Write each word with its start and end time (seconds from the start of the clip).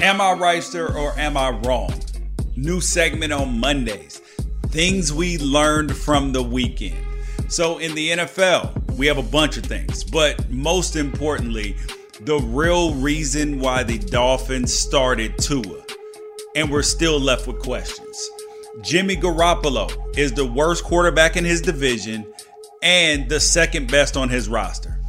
Am 0.00 0.20
I 0.20 0.32
right, 0.32 0.62
sir, 0.62 0.94
or 0.94 1.18
am 1.18 1.38
I 1.38 1.50
wrong? 1.50 1.90
New 2.54 2.82
segment 2.82 3.32
on 3.32 3.58
Mondays. 3.58 4.20
Things 4.66 5.10
we 5.10 5.38
learned 5.38 5.96
from 5.96 6.32
the 6.32 6.42
weekend. 6.42 7.02
So, 7.48 7.78
in 7.78 7.94
the 7.94 8.10
NFL, 8.10 8.92
we 8.96 9.06
have 9.06 9.16
a 9.16 9.22
bunch 9.22 9.56
of 9.56 9.64
things, 9.64 10.04
but 10.04 10.50
most 10.50 10.96
importantly, 10.96 11.76
the 12.20 12.38
real 12.38 12.92
reason 12.94 13.58
why 13.58 13.84
the 13.84 13.96
Dolphins 13.98 14.74
started 14.74 15.38
Tua. 15.38 15.82
And 16.54 16.70
we're 16.70 16.82
still 16.82 17.18
left 17.18 17.46
with 17.46 17.60
questions. 17.60 18.30
Jimmy 18.82 19.16
Garoppolo 19.16 19.90
is 20.18 20.32
the 20.32 20.44
worst 20.44 20.84
quarterback 20.84 21.38
in 21.38 21.44
his 21.44 21.62
division 21.62 22.30
and 22.82 23.30
the 23.30 23.40
second 23.40 23.90
best 23.90 24.14
on 24.14 24.28
his 24.28 24.46
roster. 24.46 25.00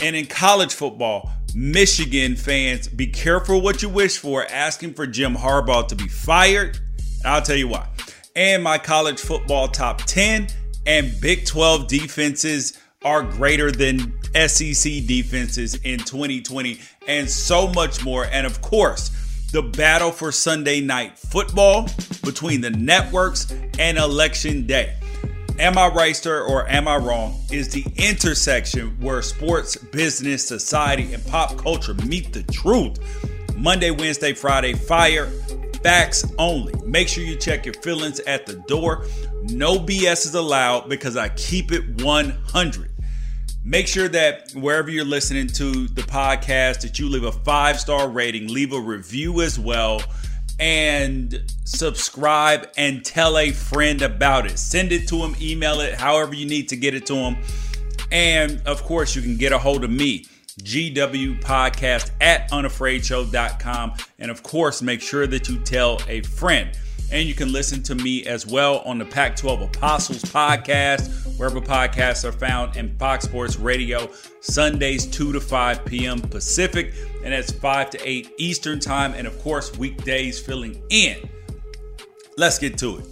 And 0.00 0.14
in 0.14 0.26
college 0.26 0.74
football, 0.74 1.32
Michigan 1.54 2.36
fans, 2.36 2.88
be 2.88 3.06
careful 3.06 3.60
what 3.60 3.82
you 3.82 3.88
wish 3.88 4.18
for, 4.18 4.46
asking 4.46 4.94
for 4.94 5.06
Jim 5.06 5.34
Harbaugh 5.34 5.88
to 5.88 5.94
be 5.96 6.08
fired. 6.08 6.78
I'll 7.24 7.42
tell 7.42 7.56
you 7.56 7.68
why. 7.68 7.88
And 8.34 8.62
my 8.62 8.78
college 8.78 9.20
football 9.20 9.68
top 9.68 9.98
10 10.02 10.48
and 10.86 11.20
Big 11.20 11.46
12 11.46 11.88
defenses 11.88 12.78
are 13.02 13.22
greater 13.22 13.70
than 13.70 14.12
SEC 14.34 15.06
defenses 15.06 15.76
in 15.76 15.98
2020, 15.98 16.80
and 17.06 17.30
so 17.30 17.68
much 17.68 18.04
more. 18.04 18.26
And 18.26 18.46
of 18.46 18.60
course, 18.60 19.10
the 19.52 19.62
battle 19.62 20.10
for 20.10 20.32
Sunday 20.32 20.80
night 20.80 21.18
football 21.18 21.88
between 22.22 22.60
the 22.60 22.70
networks 22.70 23.52
and 23.78 23.96
election 23.96 24.66
day. 24.66 24.96
Am 25.58 25.78
I 25.78 25.88
right, 25.88 26.14
sir, 26.14 26.42
or 26.42 26.68
am 26.68 26.86
I 26.86 26.96
wrong? 26.96 27.40
Is 27.50 27.70
the 27.70 27.82
intersection 27.96 28.94
where 29.00 29.22
sports, 29.22 29.74
business, 29.74 30.46
society, 30.46 31.14
and 31.14 31.26
pop 31.26 31.56
culture 31.56 31.94
meet 31.94 32.34
the 32.34 32.42
truth. 32.42 32.98
Monday, 33.56 33.90
Wednesday, 33.90 34.34
Friday, 34.34 34.74
fire, 34.74 35.28
facts 35.82 36.30
only. 36.36 36.74
Make 36.84 37.08
sure 37.08 37.24
you 37.24 37.36
check 37.36 37.64
your 37.64 37.72
feelings 37.74 38.20
at 38.20 38.44
the 38.44 38.56
door. 38.68 39.06
No 39.44 39.78
BS 39.78 40.26
is 40.26 40.34
allowed 40.34 40.90
because 40.90 41.16
I 41.16 41.30
keep 41.30 41.72
it 41.72 42.02
100. 42.02 42.90
Make 43.64 43.88
sure 43.88 44.08
that 44.08 44.52
wherever 44.52 44.90
you're 44.90 45.06
listening 45.06 45.46
to 45.48 45.88
the 45.88 46.02
podcast 46.02 46.82
that 46.82 46.98
you 46.98 47.08
leave 47.08 47.24
a 47.24 47.32
five 47.32 47.80
star 47.80 48.10
rating, 48.10 48.48
leave 48.48 48.74
a 48.74 48.80
review 48.80 49.40
as 49.40 49.58
well 49.58 50.02
and 50.58 51.42
subscribe 51.64 52.68
and 52.76 53.04
tell 53.04 53.36
a 53.38 53.52
friend 53.52 54.02
about 54.02 54.46
it. 54.46 54.58
Send 54.58 54.92
it 54.92 55.08
to 55.08 55.18
them, 55.18 55.36
email 55.40 55.80
it, 55.80 55.94
however 55.94 56.34
you 56.34 56.46
need 56.46 56.68
to 56.70 56.76
get 56.76 56.94
it 56.94 57.06
to 57.06 57.14
them. 57.14 57.36
And 58.10 58.62
of 58.66 58.82
course, 58.84 59.14
you 59.16 59.22
can 59.22 59.36
get 59.36 59.52
a 59.52 59.58
hold 59.58 59.84
of 59.84 59.90
me, 59.90 60.26
GW 60.62 61.40
Podcast 61.40 62.10
at 62.20 62.50
unafraidshow.com. 62.50 63.94
And 64.18 64.30
of 64.30 64.42
course, 64.42 64.80
make 64.82 65.02
sure 65.02 65.26
that 65.26 65.48
you 65.48 65.58
tell 65.58 66.00
a 66.08 66.22
friend. 66.22 66.70
And 67.12 67.28
you 67.28 67.34
can 67.34 67.52
listen 67.52 67.82
to 67.84 67.94
me 67.94 68.26
as 68.26 68.46
well 68.46 68.78
on 68.80 68.98
the 68.98 69.04
Pac 69.04 69.36
12 69.36 69.62
Apostles 69.62 70.22
podcast, 70.22 71.38
wherever 71.38 71.60
podcasts 71.60 72.24
are 72.24 72.32
found, 72.32 72.76
and 72.76 72.98
Fox 72.98 73.24
Sports 73.24 73.56
Radio, 73.56 74.10
Sundays 74.40 75.06
2 75.06 75.32
to 75.32 75.40
5 75.40 75.84
p.m. 75.84 76.20
Pacific, 76.20 76.92
and 77.22 77.32
that's 77.32 77.52
5 77.52 77.90
to 77.90 78.08
8 78.08 78.32
Eastern 78.38 78.80
Time, 78.80 79.14
and 79.14 79.26
of 79.26 79.40
course, 79.40 79.76
weekdays 79.78 80.40
filling 80.40 80.82
in. 80.88 81.28
Let's 82.36 82.58
get 82.58 82.76
to 82.78 82.98
it. 82.98 83.06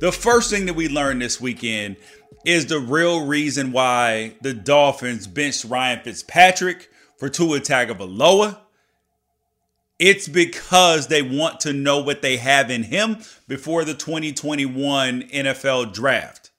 The 0.00 0.10
first 0.10 0.50
thing 0.50 0.66
that 0.66 0.74
we 0.74 0.88
learned 0.88 1.20
this 1.20 1.40
weekend 1.40 1.96
is 2.44 2.66
the 2.66 2.78
real 2.80 3.26
reason 3.26 3.72
why 3.72 4.34
the 4.42 4.54
Dolphins 4.54 5.26
benched 5.26 5.64
Ryan 5.64 6.00
Fitzpatrick 6.00 6.90
for 7.16 7.28
Tua 7.28 7.60
Tagovailoa 7.60 8.58
it's 9.98 10.28
because 10.28 11.06
they 11.06 11.22
want 11.22 11.60
to 11.60 11.72
know 11.72 12.00
what 12.00 12.22
they 12.22 12.36
have 12.36 12.70
in 12.70 12.84
him 12.84 13.18
before 13.46 13.84
the 13.84 13.94
2021 13.94 15.22
NFL 15.22 15.92
draft. 15.92 16.50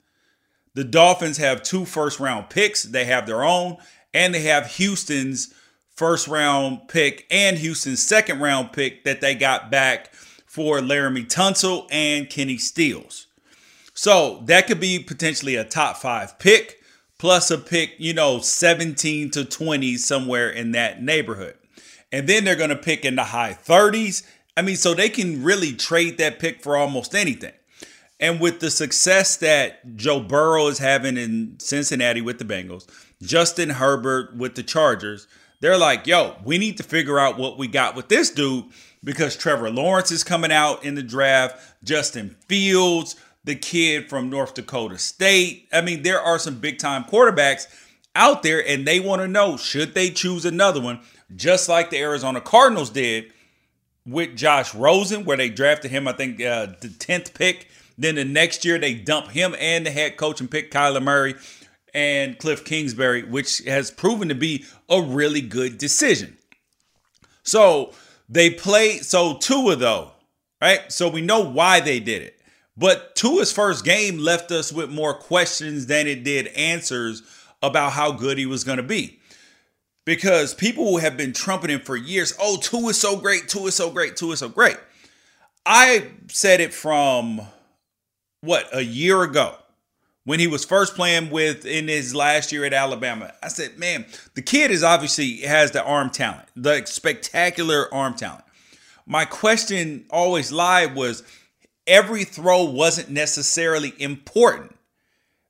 The 0.74 0.84
Dolphins 0.84 1.38
have 1.38 1.62
two 1.62 1.84
first 1.84 2.20
round 2.20 2.50
picks, 2.50 2.82
they 2.82 3.04
have 3.04 3.26
their 3.26 3.44
own, 3.44 3.76
and 4.14 4.34
they 4.34 4.42
have 4.42 4.66
Houston's 4.72 5.54
first 5.94 6.28
round 6.28 6.88
pick 6.88 7.26
and 7.30 7.58
Houston's 7.58 8.02
second 8.02 8.40
round 8.40 8.72
pick 8.72 9.04
that 9.04 9.20
they 9.20 9.34
got 9.34 9.70
back 9.70 10.12
for 10.46 10.80
Laremy 10.80 11.26
Tunsil 11.26 11.86
and 11.90 12.28
Kenny 12.28 12.58
Stills. 12.58 13.26
So 13.94 14.42
that 14.44 14.66
could 14.66 14.80
be 14.80 14.98
potentially 14.98 15.56
a 15.56 15.64
top 15.64 15.96
five 15.96 16.38
pick 16.38 16.80
plus 17.18 17.50
a 17.50 17.56
pick, 17.56 17.94
you 17.98 18.12
know, 18.12 18.40
17 18.40 19.30
to 19.30 19.44
20 19.44 19.96
somewhere 19.96 20.50
in 20.50 20.72
that 20.72 21.02
neighborhood 21.02 21.56
and 22.12 22.28
then 22.28 22.44
they're 22.44 22.56
going 22.56 22.70
to 22.70 22.76
pick 22.76 23.04
in 23.04 23.16
the 23.16 23.24
high 23.24 23.56
30s. 23.64 24.22
I 24.56 24.62
mean, 24.62 24.76
so 24.76 24.94
they 24.94 25.08
can 25.08 25.42
really 25.42 25.72
trade 25.72 26.18
that 26.18 26.38
pick 26.38 26.62
for 26.62 26.76
almost 26.76 27.14
anything. 27.14 27.52
And 28.18 28.40
with 28.40 28.60
the 28.60 28.70
success 28.70 29.36
that 29.38 29.96
Joe 29.96 30.20
Burrow 30.20 30.68
is 30.68 30.78
having 30.78 31.18
in 31.18 31.56
Cincinnati 31.58 32.22
with 32.22 32.38
the 32.38 32.44
Bengals, 32.44 32.86
Justin 33.20 33.70
Herbert 33.70 34.36
with 34.36 34.54
the 34.54 34.62
Chargers, 34.62 35.26
they're 35.60 35.76
like, 35.76 36.06
yo, 36.06 36.36
we 36.44 36.58
need 36.58 36.76
to 36.78 36.82
figure 36.82 37.18
out 37.18 37.38
what 37.38 37.58
we 37.58 37.66
got 37.66 37.94
with 37.94 38.08
this 38.08 38.30
dude 38.30 38.64
because 39.04 39.36
Trevor 39.36 39.70
Lawrence 39.70 40.10
is 40.10 40.24
coming 40.24 40.52
out 40.52 40.84
in 40.84 40.94
the 40.94 41.02
draft, 41.02 41.74
Justin 41.84 42.36
Fields, 42.48 43.16
the 43.44 43.54
kid 43.54 44.08
from 44.08 44.28
North 44.28 44.54
Dakota 44.54 44.98
State. 44.98 45.68
I 45.72 45.80
mean, 45.80 46.02
there 46.02 46.20
are 46.20 46.38
some 46.38 46.58
big 46.58 46.78
time 46.78 47.04
quarterbacks 47.04 47.66
out 48.14 48.42
there, 48.42 48.66
and 48.66 48.86
they 48.86 48.98
want 48.98 49.22
to 49.22 49.28
know 49.28 49.56
should 49.56 49.94
they 49.94 50.10
choose 50.10 50.44
another 50.44 50.80
one 50.80 51.00
just 51.34 51.68
like 51.68 51.90
the 51.90 51.98
Arizona 51.98 52.40
Cardinals 52.40 52.90
did 52.90 53.32
with 54.06 54.36
Josh 54.36 54.74
Rosen, 54.74 55.24
where 55.24 55.36
they 55.36 55.48
drafted 55.48 55.90
him, 55.90 56.06
I 56.06 56.12
think, 56.12 56.40
uh, 56.40 56.66
the 56.80 56.88
10th 56.88 57.34
pick. 57.34 57.68
Then 57.98 58.14
the 58.14 58.24
next 58.24 58.64
year, 58.64 58.78
they 58.78 58.94
dump 58.94 59.28
him 59.28 59.56
and 59.58 59.84
the 59.84 59.90
head 59.90 60.16
coach 60.16 60.40
and 60.40 60.50
pick 60.50 60.70
Kyler 60.70 61.02
Murray 61.02 61.34
and 61.92 62.38
Cliff 62.38 62.64
Kingsbury, 62.64 63.22
which 63.24 63.58
has 63.66 63.90
proven 63.90 64.28
to 64.28 64.34
be 64.34 64.64
a 64.88 65.00
really 65.00 65.40
good 65.40 65.78
decision. 65.78 66.36
So 67.42 67.92
they 68.28 68.50
play, 68.50 68.98
so 68.98 69.38
Tua, 69.38 69.76
though, 69.76 70.12
right? 70.60 70.92
So 70.92 71.08
we 71.08 71.22
know 71.22 71.40
why 71.40 71.80
they 71.80 71.98
did 71.98 72.22
it. 72.22 72.38
But 72.76 73.16
Tua's 73.16 73.50
first 73.50 73.84
game 73.84 74.18
left 74.18 74.52
us 74.52 74.70
with 74.70 74.90
more 74.90 75.14
questions 75.14 75.86
than 75.86 76.06
it 76.06 76.22
did 76.22 76.48
answers 76.48 77.22
about 77.62 77.92
how 77.92 78.12
good 78.12 78.36
he 78.36 78.44
was 78.44 78.64
going 78.64 78.76
to 78.76 78.82
be 78.82 79.18
because 80.06 80.54
people 80.54 80.96
have 80.98 81.18
been 81.18 81.34
trumpeting 81.34 81.80
for 81.80 81.96
years. 81.96 82.32
Oh, 82.40 82.56
Tua 82.56 82.90
is 82.90 82.98
so 82.98 83.16
great. 83.18 83.48
Tua 83.48 83.66
is 83.66 83.74
so 83.74 83.90
great. 83.90 84.16
Tua 84.16 84.32
is 84.32 84.38
so 84.38 84.48
great. 84.48 84.78
I 85.66 86.06
said 86.28 86.60
it 86.60 86.72
from 86.72 87.42
what 88.40 88.68
a 88.72 88.82
year 88.82 89.22
ago 89.22 89.56
when 90.24 90.38
he 90.38 90.46
was 90.46 90.64
first 90.64 90.94
playing 90.94 91.30
with 91.30 91.66
in 91.66 91.88
his 91.88 92.14
last 92.14 92.52
year 92.52 92.64
at 92.64 92.72
Alabama. 92.72 93.34
I 93.42 93.48
said, 93.48 93.78
man, 93.78 94.06
the 94.34 94.42
kid 94.42 94.70
is 94.70 94.84
obviously 94.84 95.38
has 95.38 95.72
the 95.72 95.82
arm 95.82 96.10
talent, 96.10 96.48
the 96.54 96.86
spectacular 96.86 97.92
arm 97.92 98.14
talent. 98.14 98.44
My 99.06 99.24
question 99.24 100.06
always 100.10 100.52
lied 100.52 100.94
was 100.94 101.24
every 101.86 102.22
throw 102.22 102.64
wasn't 102.64 103.10
necessarily 103.10 103.92
important 103.98 104.76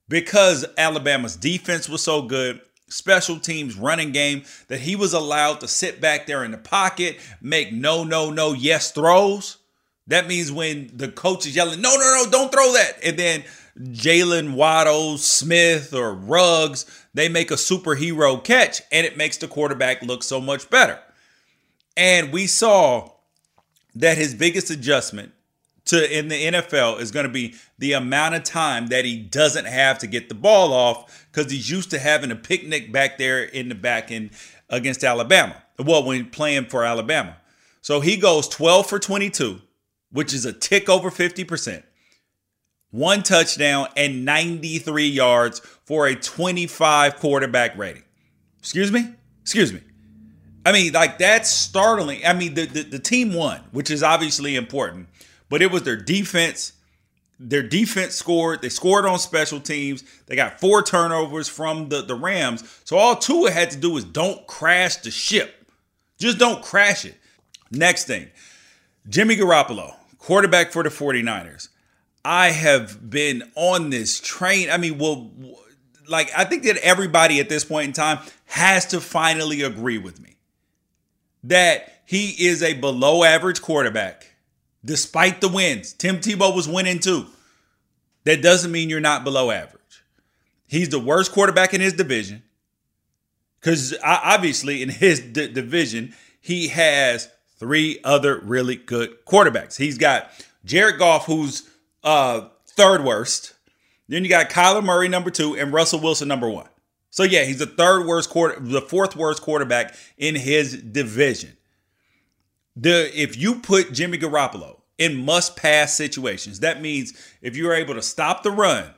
because 0.08 0.64
Alabama's 0.78 1.36
defense 1.36 1.88
was 1.90 2.02
so 2.02 2.22
good 2.22 2.60
special 2.88 3.38
teams 3.38 3.76
running 3.76 4.12
game 4.12 4.44
that 4.69 4.80
he 4.80 4.97
was 4.97 5.12
allowed 5.12 5.60
to 5.60 5.69
sit 5.69 6.00
back 6.00 6.26
there 6.26 6.44
in 6.44 6.52
the 6.52 6.58
pocket, 6.58 7.19
make 7.41 7.72
no, 7.72 8.04
no, 8.04 8.30
no, 8.30 8.52
yes 8.52 8.92
throws. 8.92 9.58
That 10.06 10.28
means 10.28 10.52
when 10.52 10.91
the 10.94 11.08
coach 11.08 11.47
is 11.47 11.56
yelling, 11.56 11.80
no, 11.80 11.94
no, 11.97 12.22
no, 12.24 12.30
don't 12.30 12.52
throw 12.52 12.72
that. 12.74 12.98
And 13.02 13.19
then 13.19 13.44
Jaylen 13.78 14.54
Waddle, 14.54 15.19
Smith, 15.19 15.92
or 15.92 16.14
Ruggs, 16.14 16.86
they 17.12 17.28
make 17.28 17.50
a 17.50 17.54
superhero 17.54 18.42
catch 18.42 18.82
and 18.92 19.04
it 19.04 19.16
makes 19.16 19.36
the 19.38 19.48
quarterback 19.48 20.03
look 20.03 20.22
so 20.22 20.41
much 20.41 20.70
better. 20.70 21.00
And 21.97 22.32
we 22.32 22.47
saw 22.47 23.10
that 23.97 24.18
his 24.18 24.34
biggest 24.34 24.71
adjustment 24.71 25.33
to 25.86 26.18
in 26.18 26.28
the 26.28 26.44
NFL 26.47 27.00
is 27.00 27.10
going 27.10 27.27
to 27.27 27.33
be 27.33 27.54
the 27.78 27.92
amount 27.92 28.34
of 28.34 28.42
time 28.42 28.88
that 28.88 29.04
he 29.04 29.16
doesn't 29.18 29.66
have 29.66 29.98
to 29.98 30.06
get 30.06 30.28
the 30.28 30.34
ball 30.34 30.72
off 30.72 31.27
because 31.33 31.50
he's 31.50 31.71
used 31.71 31.91
to 31.91 31.98
having 31.98 32.30
a 32.30 32.36
picnic 32.36 32.92
back 32.92 33.18
there 33.18 33.42
in 33.42 33.68
the 33.68 33.74
back 33.74 34.10
end 34.10 34.30
against 34.68 35.04
Alabama. 35.04 35.62
Well, 35.78 36.04
when 36.04 36.30
playing 36.30 36.66
for 36.66 36.84
Alabama. 36.84 37.36
So 37.80 38.00
he 38.00 38.16
goes 38.16 38.48
12 38.48 38.88
for 38.88 38.98
22, 38.98 39.60
which 40.10 40.34
is 40.34 40.44
a 40.44 40.53
tick 40.53 40.88
over 40.88 41.10
50%. 41.10 41.83
One 42.91 43.22
touchdown 43.22 43.88
and 43.97 44.24
93 44.24 45.06
yards 45.06 45.60
for 45.84 46.06
a 46.06 46.16
25 46.16 47.16
quarterback 47.16 47.77
rating. 47.77 48.03
Excuse 48.59 48.91
me? 48.91 49.12
Excuse 49.42 49.72
me. 49.72 49.80
I 50.65 50.72
mean, 50.72 50.92
like 50.92 51.18
that's 51.18 51.48
startling. 51.48 52.27
I 52.27 52.33
mean, 52.33 52.54
the, 52.54 52.66
the, 52.66 52.83
the 52.83 52.98
team 52.98 53.34
won, 53.34 53.60
which 53.71 53.88
is 53.88 54.03
obviously 54.03 54.56
important 54.56 55.09
but 55.48 55.63
it 55.63 55.71
was 55.71 55.83
their 55.83 55.97
defense. 55.97 56.72
Their 57.39 57.63
defense 57.63 58.15
scored. 58.15 58.63
They 58.63 58.69
scored 58.71 59.04
on 59.04 59.19
special 59.19 59.60
teams. 59.60 60.04
They 60.27 60.37
got 60.37 60.59
four 60.59 60.83
turnovers 60.83 61.48
from 61.48 61.89
the, 61.89 62.03
the 62.03 62.15
Rams. 62.15 62.65
So 62.84 62.97
all 62.97 63.16
Tua 63.16 63.51
had 63.51 63.71
to 63.72 63.77
do 63.77 63.91
was 63.91 64.04
don't 64.04 64.47
crash 64.47 64.97
the 64.97 65.10
ship. 65.10 65.71
Just 66.19 66.39
don't 66.39 66.63
crash 66.63 67.04
it. 67.04 67.15
Next 67.71 68.04
thing, 68.04 68.28
Jimmy 69.09 69.37
Garoppolo, 69.37 69.95
quarterback 70.19 70.72
for 70.72 70.83
the 70.83 70.89
49ers. 70.89 71.69
I 72.25 72.51
have 72.51 73.09
been 73.09 73.51
on 73.54 73.91
this 73.91 74.19
train. 74.19 74.71
I 74.71 74.78
mean, 74.78 74.98
well, 74.98 75.31
like, 76.09 76.31
I 76.37 76.45
think 76.45 76.65
that 76.65 76.77
everybody 76.78 77.39
at 77.39 77.48
this 77.48 77.65
point 77.65 77.89
in 77.89 77.93
time 77.93 78.19
has 78.47 78.87
to 78.87 79.01
finally 79.01 79.63
agree 79.63 79.98
with 79.98 80.21
me 80.21 80.37
that 81.45 82.03
he 82.04 82.31
is 82.47 82.63
a 82.63 82.75
below 82.75 83.25
average 83.25 83.63
quarterback 83.63 84.35
despite 84.86 85.41
the 85.42 85.48
wins. 85.48 85.92
Tim 85.92 86.18
Tebow 86.18 86.54
was 86.54 86.66
winning 86.66 86.98
too. 87.00 87.27
That 88.24 88.42
doesn't 88.42 88.72
mean 88.72 88.88
you're 88.88 89.00
not 89.00 89.24
below 89.24 89.50
average. 89.50 89.83
He's 90.66 90.88
the 90.88 90.98
worst 90.98 91.33
quarterback 91.33 91.74
in 91.74 91.80
his 91.80 91.92
division 91.92 92.42
because 93.60 93.94
obviously 94.03 94.83
in 94.83 94.88
his 94.88 95.21
d- 95.21 95.48
division, 95.48 96.15
he 96.41 96.68
has 96.68 97.28
three 97.59 98.00
other 98.04 98.38
really 98.41 98.77
good 98.77 99.24
quarterbacks. 99.27 99.77
He's 99.77 99.98
got 99.98 100.30
Jared 100.65 100.98
Goff, 100.98 101.27
who's 101.27 101.68
uh, 102.03 102.48
third 102.66 103.04
worst. 103.04 103.54
Then 104.09 104.22
you 104.22 104.30
got 104.30 104.50
Kyler 104.50 104.84
Murray, 104.84 105.09
number 105.09 105.30
two, 105.30 105.56
and 105.56 105.72
Russell 105.72 106.00
Wilson, 106.00 106.28
number 106.28 106.48
one. 106.48 106.68
So 107.10 107.22
yeah, 107.22 107.44
he's 107.44 107.59
the 107.59 107.66
third 107.66 108.06
worst 108.06 108.30
quarter, 108.30 108.59
the 108.60 108.83
fourth 108.83 109.16
worst 109.16 109.42
quarterback 109.42 109.94
in 110.18 110.34
his 110.34 110.80
division. 110.83 111.56
The 112.76 113.10
if 113.18 113.36
you 113.36 113.56
put 113.56 113.92
Jimmy 113.92 114.18
Garoppolo 114.18 114.80
in 114.98 115.24
must 115.24 115.56
pass 115.56 115.94
situations, 115.94 116.60
that 116.60 116.82
means 116.82 117.14
if 117.40 117.56
you're 117.56 117.74
able 117.74 117.94
to 117.94 118.02
stop 118.02 118.42
the 118.42 118.50
run, 118.50 118.92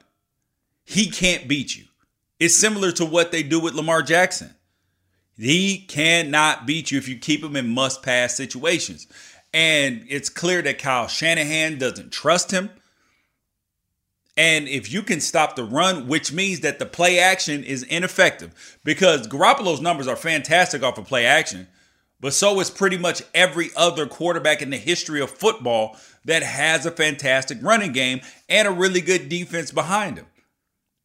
he 0.85 1.09
can't 1.09 1.47
beat 1.47 1.77
you. 1.77 1.85
It's 2.41 2.59
similar 2.59 2.93
to 2.93 3.05
what 3.05 3.31
they 3.31 3.43
do 3.43 3.61
with 3.61 3.75
Lamar 3.75 4.03
Jackson. 4.03 4.55
He 5.37 5.79
cannot 5.79 6.67
beat 6.67 6.91
you 6.91 6.99
if 6.99 7.09
you 7.09 7.17
keep 7.17 7.43
him 7.43 7.55
in 7.55 7.69
must 7.69 8.03
pass 8.03 8.35
situations. 8.35 9.07
And 9.55 10.05
it's 10.09 10.29
clear 10.29 10.63
that 10.63 10.79
Kyle 10.79 11.07
Shanahan 11.07 11.79
doesn't 11.79 12.13
trust 12.13 12.51
him. 12.51 12.71
And 14.37 14.69
if 14.69 14.93
you 14.93 15.03
can 15.03 15.21
stop 15.21 15.57
the 15.57 15.65
run, 15.65 16.07
which 16.07 16.33
means 16.33 16.61
that 16.61 16.79
the 16.79 16.87
play 16.87 17.19
action 17.19 17.65
is 17.65 17.83
ineffective, 17.85 18.79
because 18.85 19.27
Garoppolo's 19.27 19.81
numbers 19.81 20.07
are 20.07 20.17
fantastic 20.17 20.83
off 20.83 20.99
of 20.99 21.07
play 21.07 21.27
action, 21.27 21.67
but 22.21 22.35
so 22.35 22.59
is 22.61 22.71
pretty 22.71 22.99
much 22.99 23.23
every 23.35 23.71
other 23.77 24.07
quarterback 24.07 24.61
in 24.63 24.71
the 24.71 24.77
history 24.77 25.21
of 25.21 25.31
football 25.31 25.97
that 26.25 26.43
has 26.43 26.85
a 26.85 26.91
fantastic 26.91 27.59
running 27.63 27.93
game 27.93 28.21
and 28.49 28.67
a 28.67 28.73
really 28.73 29.01
good 29.01 29.29
defense 29.29 29.71
behind 29.71 30.19
him. 30.19 30.27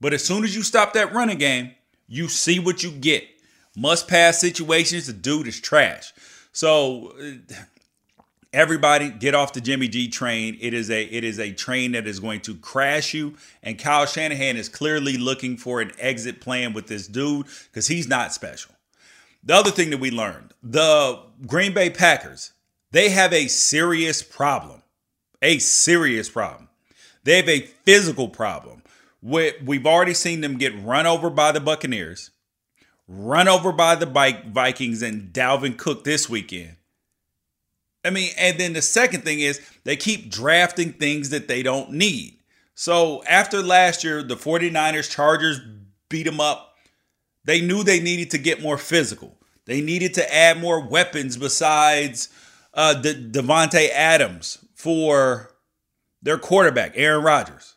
But 0.01 0.13
as 0.13 0.23
soon 0.23 0.43
as 0.43 0.55
you 0.55 0.63
stop 0.63 0.93
that 0.93 1.13
running 1.13 1.37
game, 1.37 1.71
you 2.07 2.27
see 2.27 2.59
what 2.59 2.83
you 2.83 2.91
get. 2.91 3.23
Must 3.75 4.07
pass 4.07 4.39
situations, 4.39 5.07
the 5.07 5.13
dude 5.13 5.47
is 5.47 5.59
trash. 5.59 6.13
So 6.51 7.13
uh, 7.19 7.53
everybody 8.51 9.09
get 9.09 9.33
off 9.33 9.53
the 9.53 9.61
Jimmy 9.61 9.87
G 9.87 10.07
train. 10.07 10.57
It 10.61 10.73
is 10.73 10.91
a 10.91 11.03
it 11.03 11.23
is 11.23 11.39
a 11.39 11.51
train 11.51 11.93
that 11.93 12.05
is 12.05 12.19
going 12.19 12.41
to 12.41 12.55
crash 12.55 13.13
you. 13.13 13.35
And 13.63 13.79
Kyle 13.79 14.05
Shanahan 14.05 14.57
is 14.57 14.69
clearly 14.69 15.17
looking 15.17 15.57
for 15.57 15.81
an 15.81 15.91
exit 15.97 16.39
plan 16.39 16.73
with 16.73 16.87
this 16.87 17.07
dude 17.07 17.47
because 17.71 17.87
he's 17.87 18.07
not 18.07 18.33
special. 18.33 18.72
The 19.43 19.55
other 19.55 19.71
thing 19.71 19.89
that 19.89 19.99
we 19.99 20.09
learned, 20.09 20.53
the 20.61 21.19
Green 21.45 21.73
Bay 21.73 21.89
Packers, 21.89 22.53
they 22.91 23.09
have 23.09 23.33
a 23.33 23.47
serious 23.47 24.23
problem. 24.23 24.81
A 25.41 25.59
serious 25.59 26.29
problem. 26.29 26.69
They 27.25 27.37
have 27.37 27.49
a 27.49 27.61
physical 27.61 28.29
problem. 28.29 28.83
We've 29.21 29.85
already 29.85 30.13
seen 30.13 30.41
them 30.41 30.57
get 30.57 30.77
run 30.81 31.05
over 31.05 31.29
by 31.29 31.51
the 31.51 31.59
Buccaneers, 31.59 32.31
run 33.07 33.47
over 33.47 33.71
by 33.71 33.95
the 33.95 34.05
Vikings 34.05 35.01
and 35.01 35.33
Dalvin 35.33 35.77
Cook 35.77 36.03
this 36.03 36.29
weekend. 36.29 36.77
I 38.05 38.09
mean, 38.09 38.31
and 38.37 38.57
then 38.57 38.73
the 38.73 38.81
second 38.81 39.23
thing 39.23 39.39
is 39.39 39.61
they 39.85 39.95
keep 39.95 40.29
drafting 40.29 40.93
things 40.93 41.29
that 41.29 41.47
they 41.47 41.63
don't 41.63 41.91
need. 41.91 42.39
So 42.75 43.23
after 43.23 43.61
last 43.61 44.03
year, 44.03 44.23
the 44.23 44.35
49ers, 44.35 45.09
Chargers 45.09 45.61
beat 46.09 46.23
them 46.23 46.41
up. 46.41 46.72
They 47.45 47.61
knew 47.61 47.83
they 47.83 47.99
needed 47.99 48.31
to 48.31 48.37
get 48.37 48.61
more 48.61 48.77
physical. 48.77 49.37
They 49.65 49.81
needed 49.81 50.13
to 50.15 50.33
add 50.33 50.59
more 50.59 50.85
weapons 50.85 51.37
besides 51.37 52.29
uh, 52.73 52.95
De- 52.95 53.29
Davante 53.29 53.89
Adams 53.89 54.63
for 54.75 55.51
their 56.21 56.37
quarterback, 56.37 56.93
Aaron 56.95 57.23
Rodgers. 57.23 57.75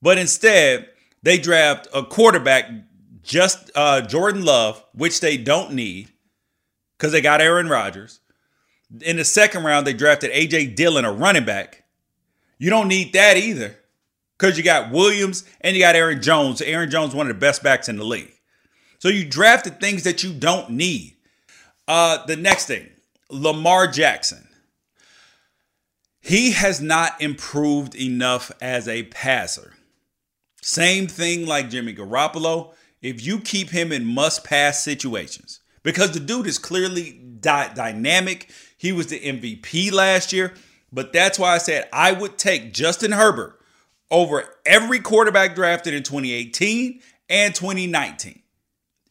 But 0.00 0.18
instead, 0.18 0.88
they 1.22 1.38
draft 1.38 1.88
a 1.92 2.02
quarterback, 2.02 2.70
just 3.22 3.70
uh, 3.74 4.02
Jordan 4.02 4.44
Love, 4.44 4.82
which 4.94 5.20
they 5.20 5.36
don't 5.36 5.72
need 5.72 6.10
because 6.96 7.12
they 7.12 7.20
got 7.20 7.40
Aaron 7.40 7.68
Rodgers. 7.68 8.20
In 9.02 9.16
the 9.16 9.24
second 9.24 9.64
round, 9.64 9.86
they 9.86 9.92
drafted 9.92 10.32
AJ 10.32 10.74
Dillon, 10.74 11.04
a 11.04 11.12
running 11.12 11.44
back. 11.44 11.84
You 12.58 12.70
don't 12.70 12.88
need 12.88 13.12
that 13.12 13.36
either 13.36 13.76
because 14.38 14.56
you 14.56 14.64
got 14.64 14.90
Williams 14.90 15.44
and 15.60 15.76
you 15.76 15.82
got 15.82 15.96
Aaron 15.96 16.22
Jones. 16.22 16.62
Aaron 16.62 16.90
Jones, 16.90 17.14
one 17.14 17.26
of 17.28 17.34
the 17.34 17.40
best 17.40 17.62
backs 17.62 17.88
in 17.88 17.96
the 17.96 18.04
league. 18.04 18.32
So 18.98 19.08
you 19.08 19.24
drafted 19.24 19.80
things 19.80 20.02
that 20.04 20.22
you 20.22 20.32
don't 20.32 20.70
need. 20.70 21.16
Uh, 21.86 22.24
the 22.26 22.36
next 22.36 22.66
thing, 22.66 22.88
Lamar 23.30 23.86
Jackson. 23.86 24.46
He 26.20 26.52
has 26.52 26.80
not 26.80 27.20
improved 27.22 27.94
enough 27.94 28.50
as 28.60 28.88
a 28.88 29.04
passer. 29.04 29.74
Same 30.60 31.06
thing 31.06 31.46
like 31.46 31.70
Jimmy 31.70 31.94
Garoppolo. 31.94 32.74
If 33.00 33.24
you 33.24 33.38
keep 33.38 33.70
him 33.70 33.92
in 33.92 34.04
must 34.04 34.44
pass 34.44 34.82
situations, 34.82 35.60
because 35.82 36.10
the 36.10 36.20
dude 36.20 36.46
is 36.46 36.58
clearly 36.58 37.20
dynamic, 37.40 38.50
he 38.76 38.92
was 38.92 39.06
the 39.06 39.20
MVP 39.20 39.92
last 39.92 40.32
year. 40.32 40.52
But 40.92 41.12
that's 41.12 41.38
why 41.38 41.54
I 41.54 41.58
said 41.58 41.88
I 41.92 42.12
would 42.12 42.36
take 42.36 42.72
Justin 42.72 43.12
Herbert 43.12 43.58
over 44.10 44.44
every 44.66 45.00
quarterback 45.00 45.54
drafted 45.54 45.94
in 45.94 46.02
2018 46.02 47.00
and 47.28 47.54
2019. 47.54 48.42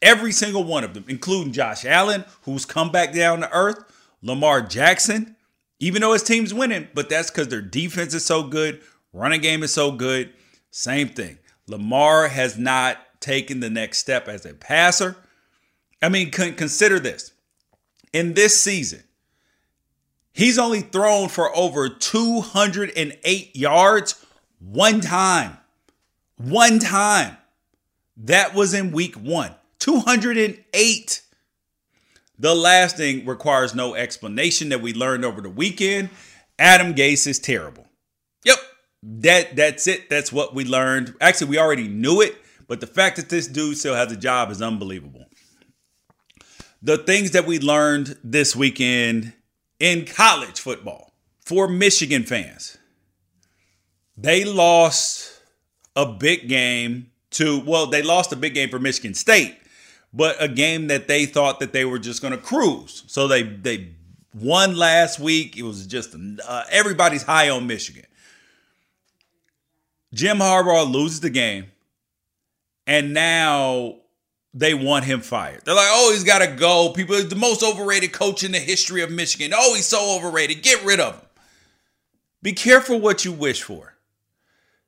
Every 0.00 0.32
single 0.32 0.64
one 0.64 0.84
of 0.84 0.94
them, 0.94 1.04
including 1.08 1.52
Josh 1.52 1.84
Allen, 1.84 2.24
who's 2.42 2.64
come 2.64 2.90
back 2.92 3.12
down 3.12 3.40
to 3.40 3.52
earth, 3.52 3.84
Lamar 4.22 4.62
Jackson, 4.62 5.36
even 5.80 6.02
though 6.02 6.12
his 6.12 6.22
team's 6.22 6.54
winning, 6.54 6.88
but 6.94 7.08
that's 7.08 7.30
because 7.30 7.48
their 7.48 7.62
defense 7.62 8.14
is 8.14 8.24
so 8.24 8.42
good, 8.42 8.80
running 9.12 9.40
game 9.40 9.62
is 9.62 9.72
so 9.72 9.92
good. 9.92 10.32
Same 10.70 11.08
thing. 11.08 11.38
Lamar 11.66 12.28
has 12.28 12.58
not 12.58 12.98
taken 13.20 13.60
the 13.60 13.70
next 13.70 13.98
step 13.98 14.28
as 14.28 14.46
a 14.46 14.54
passer. 14.54 15.16
I 16.00 16.08
mean, 16.08 16.30
consider 16.30 16.98
this. 16.98 17.32
In 18.12 18.34
this 18.34 18.60
season, 18.60 19.02
he's 20.32 20.58
only 20.58 20.80
thrown 20.80 21.28
for 21.28 21.54
over 21.56 21.88
208 21.88 23.56
yards 23.56 24.24
one 24.60 25.00
time. 25.00 25.58
One 26.36 26.78
time. 26.78 27.36
That 28.16 28.54
was 28.54 28.74
in 28.74 28.92
week 28.92 29.16
one. 29.16 29.54
208. 29.80 31.22
The 32.38 32.54
last 32.54 32.96
thing 32.96 33.26
requires 33.26 33.74
no 33.74 33.94
explanation 33.94 34.68
that 34.68 34.80
we 34.80 34.92
learned 34.92 35.24
over 35.24 35.40
the 35.40 35.50
weekend. 35.50 36.10
Adam 36.58 36.94
Gase 36.94 37.26
is 37.26 37.38
terrible. 37.38 37.86
Yep. 38.44 38.58
That 39.02 39.56
that's 39.56 39.86
it. 39.86 40.08
That's 40.08 40.32
what 40.32 40.54
we 40.54 40.64
learned. 40.64 41.14
Actually, 41.20 41.50
we 41.50 41.58
already 41.58 41.88
knew 41.88 42.20
it, 42.20 42.36
but 42.66 42.80
the 42.80 42.86
fact 42.86 43.16
that 43.16 43.28
this 43.28 43.46
dude 43.46 43.78
still 43.78 43.94
has 43.94 44.10
a 44.12 44.16
job 44.16 44.50
is 44.50 44.62
unbelievable. 44.62 45.26
The 46.82 46.98
things 46.98 47.32
that 47.32 47.46
we 47.46 47.58
learned 47.58 48.16
this 48.22 48.54
weekend 48.54 49.32
in 49.80 50.04
college 50.04 50.60
football 50.60 51.12
for 51.44 51.68
Michigan 51.68 52.24
fans. 52.24 52.76
They 54.16 54.44
lost 54.44 55.40
a 55.94 56.06
big 56.06 56.48
game 56.48 57.10
to 57.30 57.60
well, 57.64 57.86
they 57.86 58.02
lost 58.02 58.32
a 58.32 58.36
big 58.36 58.54
game 58.54 58.68
for 58.68 58.78
Michigan 58.78 59.14
State 59.14 59.56
but 60.18 60.34
a 60.40 60.48
game 60.48 60.88
that 60.88 61.06
they 61.06 61.26
thought 61.26 61.60
that 61.60 61.72
they 61.72 61.84
were 61.84 62.00
just 62.00 62.20
going 62.20 62.32
to 62.32 62.38
cruise. 62.38 63.04
So 63.06 63.28
they 63.28 63.44
they 63.44 63.92
won 64.34 64.76
last 64.76 65.20
week. 65.20 65.56
It 65.56 65.62
was 65.62 65.86
just 65.86 66.14
uh, 66.44 66.64
everybody's 66.70 67.22
high 67.22 67.50
on 67.50 67.68
Michigan. 67.68 68.04
Jim 70.12 70.38
Harbaugh 70.38 70.92
loses 70.92 71.20
the 71.20 71.30
game, 71.30 71.66
and 72.84 73.14
now 73.14 73.98
they 74.52 74.74
want 74.74 75.04
him 75.04 75.20
fired. 75.20 75.64
They're 75.64 75.76
like, 75.76 75.88
"Oh, 75.88 76.10
he's 76.12 76.24
got 76.24 76.40
to 76.40 76.48
go." 76.48 76.92
People, 76.92 77.22
the 77.22 77.36
most 77.36 77.62
overrated 77.62 78.12
coach 78.12 78.42
in 78.42 78.50
the 78.50 78.58
history 78.58 79.02
of 79.02 79.12
Michigan. 79.12 79.52
Oh, 79.54 79.74
he's 79.76 79.86
so 79.86 80.16
overrated. 80.16 80.64
Get 80.64 80.84
rid 80.84 80.98
of 80.98 81.14
him. 81.14 81.26
Be 82.42 82.52
careful 82.52 82.98
what 82.98 83.24
you 83.24 83.30
wish 83.30 83.62
for, 83.62 83.94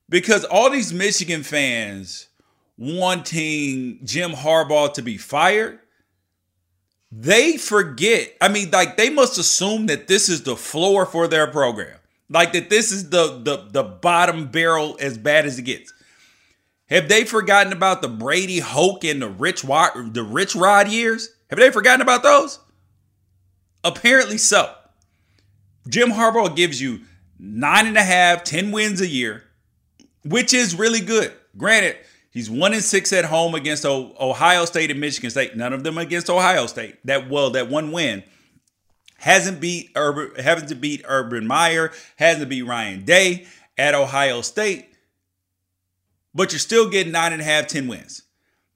because 0.09 0.45
all 0.45 0.71
these 0.71 0.93
Michigan 0.93 1.45
fans 1.45 2.30
wanting 2.81 4.01
Jim 4.05 4.33
Harbaugh 4.33 4.95
to 4.95 5.03
be 5.03 5.19
fired, 5.19 5.79
they 7.13 7.59
forget. 7.59 8.35
I 8.41 8.49
mean, 8.49 8.71
like 8.71 8.97
they 8.97 9.11
must 9.11 9.39
assume 9.39 9.87
that 9.87 10.09
this 10.09 10.29
is 10.29 10.43
the 10.43 10.57
floor 10.57 11.05
for 11.05 11.29
their 11.29 11.47
program. 11.47 11.99
Like 12.31 12.53
that 12.55 12.71
this 12.71 12.91
is 12.91 13.11
the 13.11 13.41
the 13.43 13.69
the 13.71 13.83
bottom 13.83 14.49
barrel 14.49 14.97
as 14.99 15.19
bad 15.19 15.45
as 15.45 15.59
it 15.59 15.63
gets. 15.63 15.93
Have 16.89 17.09
they 17.09 17.25
forgotten 17.25 17.73
about 17.73 18.03
the 18.03 18.09
Brady 18.09 18.61
Hoke 18.61 19.05
and 19.05 19.21
the 19.21 19.29
Rich 19.29 19.63
the 19.63 20.27
Rich 20.29 20.55
Rod 20.55 20.89
years? 20.89 21.31
Have 21.51 21.59
they 21.59 21.71
forgotten 21.71 22.01
about 22.01 22.23
those? 22.23 22.59
Apparently 23.85 24.39
so. 24.39 24.75
Jim 25.89 26.11
Harbaugh 26.11 26.55
gives 26.55 26.81
you 26.81 27.01
nine 27.39 27.87
and 27.87 27.97
a 27.97 28.03
half, 28.03 28.45
ten 28.45 28.71
wins 28.71 29.01
a 29.01 29.07
year, 29.07 29.45
which 30.25 30.55
is 30.55 30.79
really 30.79 31.01
good. 31.01 31.33
Granted, 31.57 31.97
he's 32.31 32.51
one 32.51 32.73
and 32.73 32.83
six 32.83 33.13
at 33.13 33.27
home 33.27 33.55
against 33.55 33.85
Ohio 33.85 34.65
State 34.65 34.91
and 34.91 35.01
Michigan 35.01 35.31
State. 35.31 35.57
None 35.57 35.73
of 35.73 35.85
them 35.85 35.99
against 35.99 36.31
Ohio 36.31 36.67
State. 36.67 36.97
That 37.05 37.29
well, 37.29 37.51
that 37.51 37.69
one 37.69 37.93
win 37.93 38.23
hasn't 39.19 39.61
beat 39.61 39.91
Urban, 39.97 40.43
hasn't 40.43 40.81
beat 40.81 41.03
Urban 41.07 41.47
Meyer, 41.47 41.93
hasn't 42.17 42.49
beat 42.49 42.63
Ryan 42.63 43.05
Day 43.05 43.47
at 43.77 43.95
Ohio 43.95 44.41
State. 44.41 44.87
But 46.35 46.53
you're 46.53 46.59
still 46.59 46.89
getting 46.89 47.13
nine 47.13 47.33
and 47.33 47.43
a 47.43 47.45
half, 47.45 47.67
ten 47.67 47.89
wins. 47.89 48.23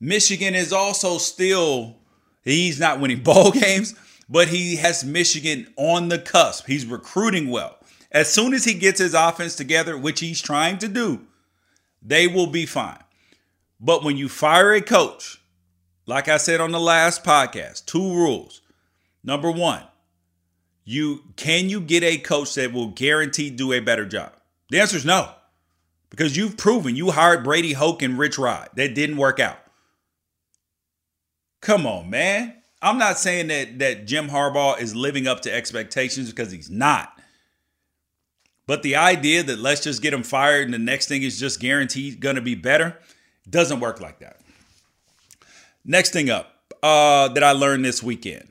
Michigan 0.00 0.54
is 0.54 0.72
also 0.72 1.18
still 1.18 1.96
he's 2.42 2.78
not 2.78 3.00
winning 3.00 3.22
ball 3.22 3.50
games, 3.52 3.94
but 4.28 4.48
he 4.48 4.76
has 4.76 5.04
Michigan 5.04 5.72
on 5.76 6.08
the 6.08 6.18
cusp. 6.18 6.66
He's 6.66 6.86
recruiting 6.86 7.48
well. 7.48 7.78
As 8.10 8.32
soon 8.32 8.54
as 8.54 8.64
he 8.64 8.74
gets 8.74 9.00
his 9.00 9.14
offense 9.14 9.56
together, 9.56 9.98
which 9.98 10.20
he's 10.20 10.40
trying 10.40 10.78
to 10.78 10.88
do, 10.88 11.26
they 12.00 12.28
will 12.28 12.46
be 12.46 12.64
fine. 12.64 12.98
But 13.80 14.04
when 14.04 14.16
you 14.16 14.28
fire 14.28 14.72
a 14.72 14.80
coach, 14.80 15.40
like 16.06 16.28
I 16.28 16.36
said 16.36 16.60
on 16.60 16.72
the 16.72 16.80
last 16.80 17.24
podcast, 17.24 17.86
two 17.86 18.14
rules. 18.14 18.60
Number 19.22 19.50
one, 19.50 19.82
you 20.84 21.22
can 21.36 21.68
you 21.68 21.80
get 21.80 22.02
a 22.02 22.18
coach 22.18 22.54
that 22.54 22.72
will 22.72 22.88
guarantee 22.88 23.50
do 23.50 23.72
a 23.72 23.80
better 23.80 24.04
job? 24.04 24.32
The 24.70 24.80
answer 24.80 24.96
is 24.96 25.04
no. 25.04 25.30
Because 26.10 26.36
you've 26.36 26.56
proven 26.56 26.94
you 26.94 27.10
hired 27.10 27.42
Brady 27.42 27.72
Hoke 27.72 28.02
and 28.02 28.18
Rich 28.18 28.38
Rod. 28.38 28.68
That 28.76 28.94
didn't 28.94 29.16
work 29.16 29.40
out. 29.40 29.58
Come 31.60 31.86
on, 31.86 32.10
man. 32.10 32.54
I'm 32.82 32.98
not 32.98 33.18
saying 33.18 33.48
that 33.48 33.78
that 33.78 34.06
Jim 34.06 34.28
Harbaugh 34.28 34.78
is 34.78 34.94
living 34.94 35.26
up 35.26 35.40
to 35.40 35.52
expectations 35.52 36.30
because 36.30 36.52
he's 36.52 36.70
not. 36.70 37.18
But 38.66 38.82
the 38.82 38.96
idea 38.96 39.42
that 39.42 39.58
let's 39.58 39.82
just 39.82 40.02
get 40.02 40.14
him 40.14 40.22
fired 40.22 40.66
and 40.66 40.74
the 40.74 40.78
next 40.78 41.08
thing 41.08 41.22
is 41.22 41.40
just 41.40 41.60
guaranteed 41.60 42.20
going 42.20 42.36
to 42.36 42.42
be 42.42 42.54
better 42.54 42.98
doesn't 43.48 43.80
work 43.80 44.00
like 44.00 44.20
that. 44.20 44.40
Next 45.84 46.12
thing 46.12 46.30
up 46.30 46.54
uh, 46.82 47.28
that 47.28 47.42
I 47.42 47.52
learned 47.52 47.84
this 47.84 48.02
weekend 48.02 48.48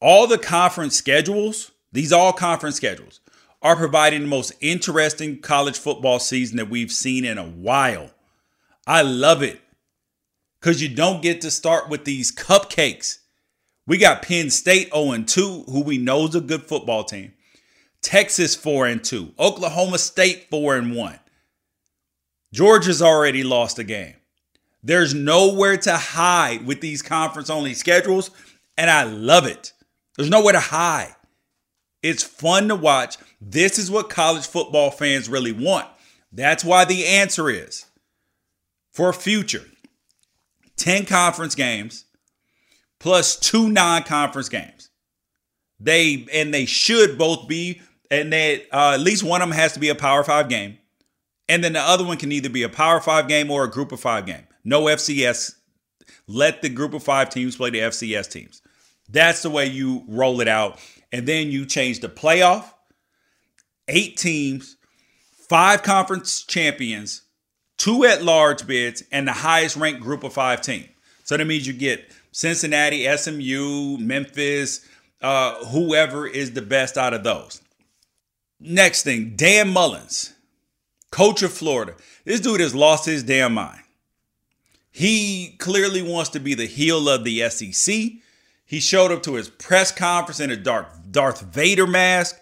all 0.00 0.26
the 0.26 0.38
conference 0.38 0.96
schedules, 0.96 1.72
these 1.92 2.12
all 2.12 2.32
conference 2.32 2.76
schedules, 2.76 3.20
are 3.62 3.74
providing 3.74 4.20
the 4.20 4.26
most 4.26 4.52
interesting 4.60 5.40
college 5.40 5.78
football 5.78 6.18
season 6.18 6.58
that 6.58 6.68
we've 6.68 6.92
seen 6.92 7.24
in 7.24 7.38
a 7.38 7.46
while. 7.46 8.10
I 8.86 9.00
love 9.00 9.42
it 9.42 9.62
because 10.60 10.82
you 10.82 10.94
don't 10.94 11.22
get 11.22 11.40
to 11.40 11.50
start 11.50 11.88
with 11.88 12.04
these 12.04 12.30
cupcakes. 12.30 13.20
We 13.86 13.96
got 13.96 14.22
Penn 14.22 14.50
State 14.50 14.92
0 14.94 15.22
2, 15.22 15.64
who 15.70 15.80
we 15.82 15.96
know 15.96 16.26
is 16.26 16.34
a 16.34 16.40
good 16.42 16.64
football 16.64 17.04
team. 17.04 17.32
Texas 18.02 18.54
4 18.54 18.86
and 18.86 19.02
2. 19.02 19.32
Oklahoma 19.38 19.96
State 19.98 20.48
4 20.50 20.76
and 20.76 20.94
1. 20.94 21.18
Georgia's 22.52 23.00
already 23.00 23.42
lost 23.42 23.78
a 23.78 23.84
game. 23.84 24.14
There's 24.84 25.14
nowhere 25.14 25.78
to 25.78 25.96
hide 25.96 26.66
with 26.66 26.82
these 26.82 27.00
conference 27.00 27.48
only 27.48 27.72
schedules, 27.72 28.30
and 28.76 28.90
I 28.90 29.04
love 29.04 29.46
it. 29.46 29.72
There's 30.16 30.28
nowhere 30.28 30.52
to 30.52 30.60
hide. 30.60 31.16
It's 32.02 32.22
fun 32.22 32.68
to 32.68 32.76
watch. 32.76 33.16
This 33.40 33.78
is 33.78 33.90
what 33.90 34.10
college 34.10 34.46
football 34.46 34.90
fans 34.90 35.28
really 35.28 35.52
want. 35.52 35.88
That's 36.30 36.62
why 36.62 36.84
the 36.84 37.06
answer 37.06 37.48
is 37.48 37.86
for 38.92 39.12
future 39.14 39.64
10 40.76 41.06
conference 41.06 41.54
games 41.54 42.04
plus 43.00 43.36
two 43.38 43.70
non-conference 43.70 44.50
games. 44.50 44.90
They 45.80 46.26
and 46.32 46.52
they 46.52 46.66
should 46.66 47.16
both 47.16 47.48
be 47.48 47.80
and 48.10 48.32
that 48.32 48.62
uh, 48.70 48.92
at 48.94 49.00
least 49.00 49.22
one 49.22 49.40
of 49.40 49.48
them 49.48 49.56
has 49.56 49.72
to 49.72 49.80
be 49.80 49.88
a 49.88 49.94
Power 49.94 50.22
Five 50.22 50.48
game, 50.48 50.78
and 51.48 51.64
then 51.64 51.72
the 51.72 51.80
other 51.80 52.04
one 52.04 52.16
can 52.16 52.32
either 52.32 52.48
be 52.48 52.62
a 52.62 52.68
Power 52.68 53.00
Five 53.00 53.28
game 53.28 53.50
or 53.50 53.64
a 53.64 53.70
Group 53.70 53.92
of 53.92 54.00
Five 54.00 54.26
game. 54.26 54.46
No 54.64 54.84
FCS. 54.84 55.54
Let 56.26 56.62
the 56.62 56.68
Group 56.68 56.94
of 56.94 57.02
Five 57.02 57.30
teams 57.30 57.56
play 57.56 57.70
the 57.70 57.80
FCS 57.80 58.30
teams. 58.30 58.62
That's 59.08 59.42
the 59.42 59.50
way 59.50 59.66
you 59.66 60.04
roll 60.08 60.40
it 60.40 60.48
out, 60.48 60.78
and 61.12 61.28
then 61.28 61.48
you 61.50 61.66
change 61.66 62.00
the 62.00 62.08
playoff. 62.08 62.64
Eight 63.88 64.16
teams, 64.16 64.76
five 65.32 65.82
conference 65.82 66.42
champions, 66.42 67.22
two 67.76 68.04
at 68.04 68.22
large 68.22 68.66
bids, 68.66 69.02
and 69.12 69.28
the 69.28 69.32
highest 69.32 69.76
ranked 69.76 70.00
Group 70.00 70.24
of 70.24 70.32
Five 70.32 70.62
team. 70.62 70.88
So 71.24 71.36
that 71.36 71.44
means 71.44 71.66
you 71.66 71.74
get 71.74 72.10
Cincinnati, 72.32 73.06
SMU, 73.16 73.98
Memphis, 73.98 74.86
uh, 75.20 75.64
whoever 75.66 76.26
is 76.26 76.52
the 76.52 76.62
best 76.62 76.96
out 76.98 77.14
of 77.14 77.24
those. 77.24 77.60
Next 78.60 79.02
thing, 79.02 79.34
Dan 79.36 79.68
Mullins, 79.68 80.32
coach 81.10 81.42
of 81.42 81.52
Florida. 81.52 81.94
This 82.24 82.40
dude 82.40 82.60
has 82.60 82.74
lost 82.74 83.04
his 83.04 83.22
damn 83.22 83.54
mind. 83.54 83.80
He 84.96 85.56
clearly 85.58 86.02
wants 86.02 86.30
to 86.30 86.38
be 86.38 86.54
the 86.54 86.66
heel 86.66 87.08
of 87.08 87.24
the 87.24 87.50
SEC. 87.50 88.12
He 88.64 88.78
showed 88.78 89.10
up 89.10 89.24
to 89.24 89.34
his 89.34 89.48
press 89.48 89.90
conference 89.90 90.38
in 90.38 90.52
a 90.52 90.56
dark 90.56 90.86
Darth 91.10 91.40
Vader 91.40 91.88
mask. 91.88 92.40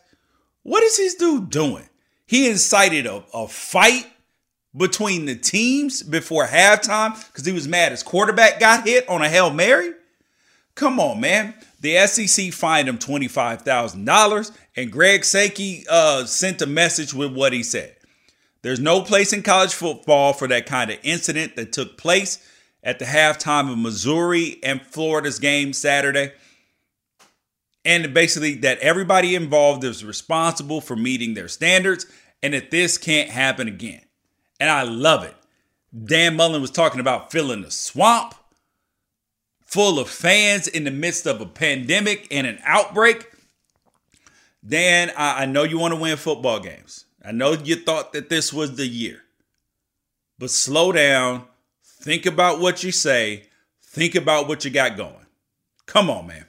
What 0.63 0.83
is 0.83 0.99
this 0.99 1.15
dude 1.15 1.49
doing? 1.49 1.89
He 2.27 2.51
incited 2.51 3.07
a, 3.07 3.25
a 3.33 3.49
fight 3.49 4.07
between 4.77 5.25
the 5.25 5.35
teams 5.35 6.03
before 6.03 6.47
halftime 6.47 7.17
because 7.29 7.47
he 7.47 7.53
was 7.53 7.67
mad 7.67 7.91
his 7.91 8.03
quarterback 8.03 8.61
got 8.61 8.87
hit 8.87 9.09
on 9.09 9.23
a 9.23 9.31
Hail 9.31 9.51
Mary. 9.51 9.93
Come 10.75 11.01
on, 11.01 11.23
man. 11.23 11.55
The 11.81 12.07
SEC 12.07 12.53
fined 12.53 12.87
him 12.87 12.99
$25,000, 12.99 14.57
and 14.77 14.93
Greg 14.93 15.25
Sankey 15.25 15.87
uh, 15.89 16.27
sent 16.27 16.61
a 16.61 16.67
message 16.67 17.15
with 17.15 17.33
what 17.35 17.55
he 17.55 17.63
said. 17.63 17.97
There's 18.63 18.81
no 18.81 19.03
place 19.03 19.33
in 19.33 19.43
college 19.43 19.75
football 19.75 20.33
for 20.33 20.47
that 20.49 20.67
kind 20.67 20.91
of 20.91 20.99
incident 21.03 21.57
that 21.57 21.73
took 21.73 21.99
place 21.99 22.49
at 22.83 22.99
the 22.99 23.05
halftime 23.05 23.71
of 23.71 23.79
Missouri 23.79 24.59
and 24.63 24.81
Florida's 24.83 25.39
game 25.39 25.73
Saturday. 25.73 26.33
And 27.85 28.15
basically, 28.15 28.55
that 28.57 28.79
everybody 28.79 29.35
involved 29.35 29.83
is 29.83 30.05
responsible 30.05 30.81
for 30.81 30.95
meeting 30.95 31.35
their 31.35 31.49
standards 31.49 32.07
and 32.43 32.55
that 32.55 32.71
this 32.71 32.97
can't 32.97 33.31
happen 33.31 33.67
again. 33.67 34.03
And 34.61 34.71
I 34.71 34.83
love 34.83 35.25
it. 35.25 35.35
Dan 36.05 36.37
Mullen 36.37 36.63
was 36.63 36.71
talking 36.71 37.01
about 37.01 37.33
filling 37.33 37.63
the 37.63 37.71
swamp 37.71 38.35
full 39.67 39.99
of 39.99 40.09
fans 40.09 40.69
in 40.69 40.85
the 40.85 40.91
midst 40.91 41.27
of 41.27 41.41
a 41.41 41.47
pandemic 41.47 42.29
and 42.31 42.47
an 42.47 42.59
outbreak. 42.65 43.29
Dan, 44.65 45.11
I, 45.17 45.43
I 45.43 45.47
know 45.47 45.65
you 45.65 45.79
want 45.79 45.95
to 45.95 46.01
win 46.01 46.17
football 46.17 46.61
games. 46.61 47.07
I 47.25 47.33
know 47.33 47.53
you 47.53 47.77
thought 47.77 48.13
that 48.13 48.29
this 48.29 48.53
was 48.53 48.77
the 48.77 48.87
year. 48.87 49.23
But 50.39 50.51
slow 50.51 50.93
down. 50.93 51.45
Think 51.85 52.27
about 52.27 52.61
what 52.61 52.83
you 52.83 52.91
say. 52.91 53.45
Think 53.81 54.15
about 54.15 54.49
what 54.49 54.65
you 54.65 54.71
got 54.71 54.97
going. 54.97 55.27
Come 55.87 56.11
on, 56.11 56.27
man. 56.27 56.47